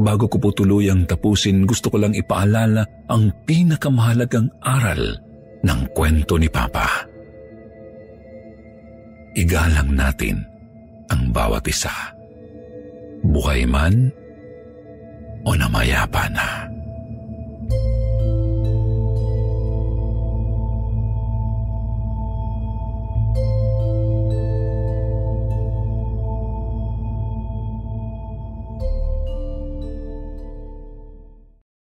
Bago 0.00 0.24
ko 0.24 0.40
po 0.40 0.56
tuluyang 0.56 1.04
tapusin, 1.04 1.68
gusto 1.68 1.92
ko 1.92 2.00
lang 2.00 2.16
ipaalala 2.16 2.80
ang 3.12 3.28
pinakamahalagang 3.44 4.48
aral 4.64 5.20
ng 5.68 5.80
kwento 5.92 6.40
ni 6.40 6.48
Papa. 6.48 7.04
Igalang 9.36 9.92
natin 9.92 10.57
ang 11.08 11.32
bawat 11.32 11.64
isa. 11.68 11.92
Buhay 13.24 13.66
man 13.66 14.12
o 15.44 15.52
namayapa 15.56 16.30
na. 16.32 16.77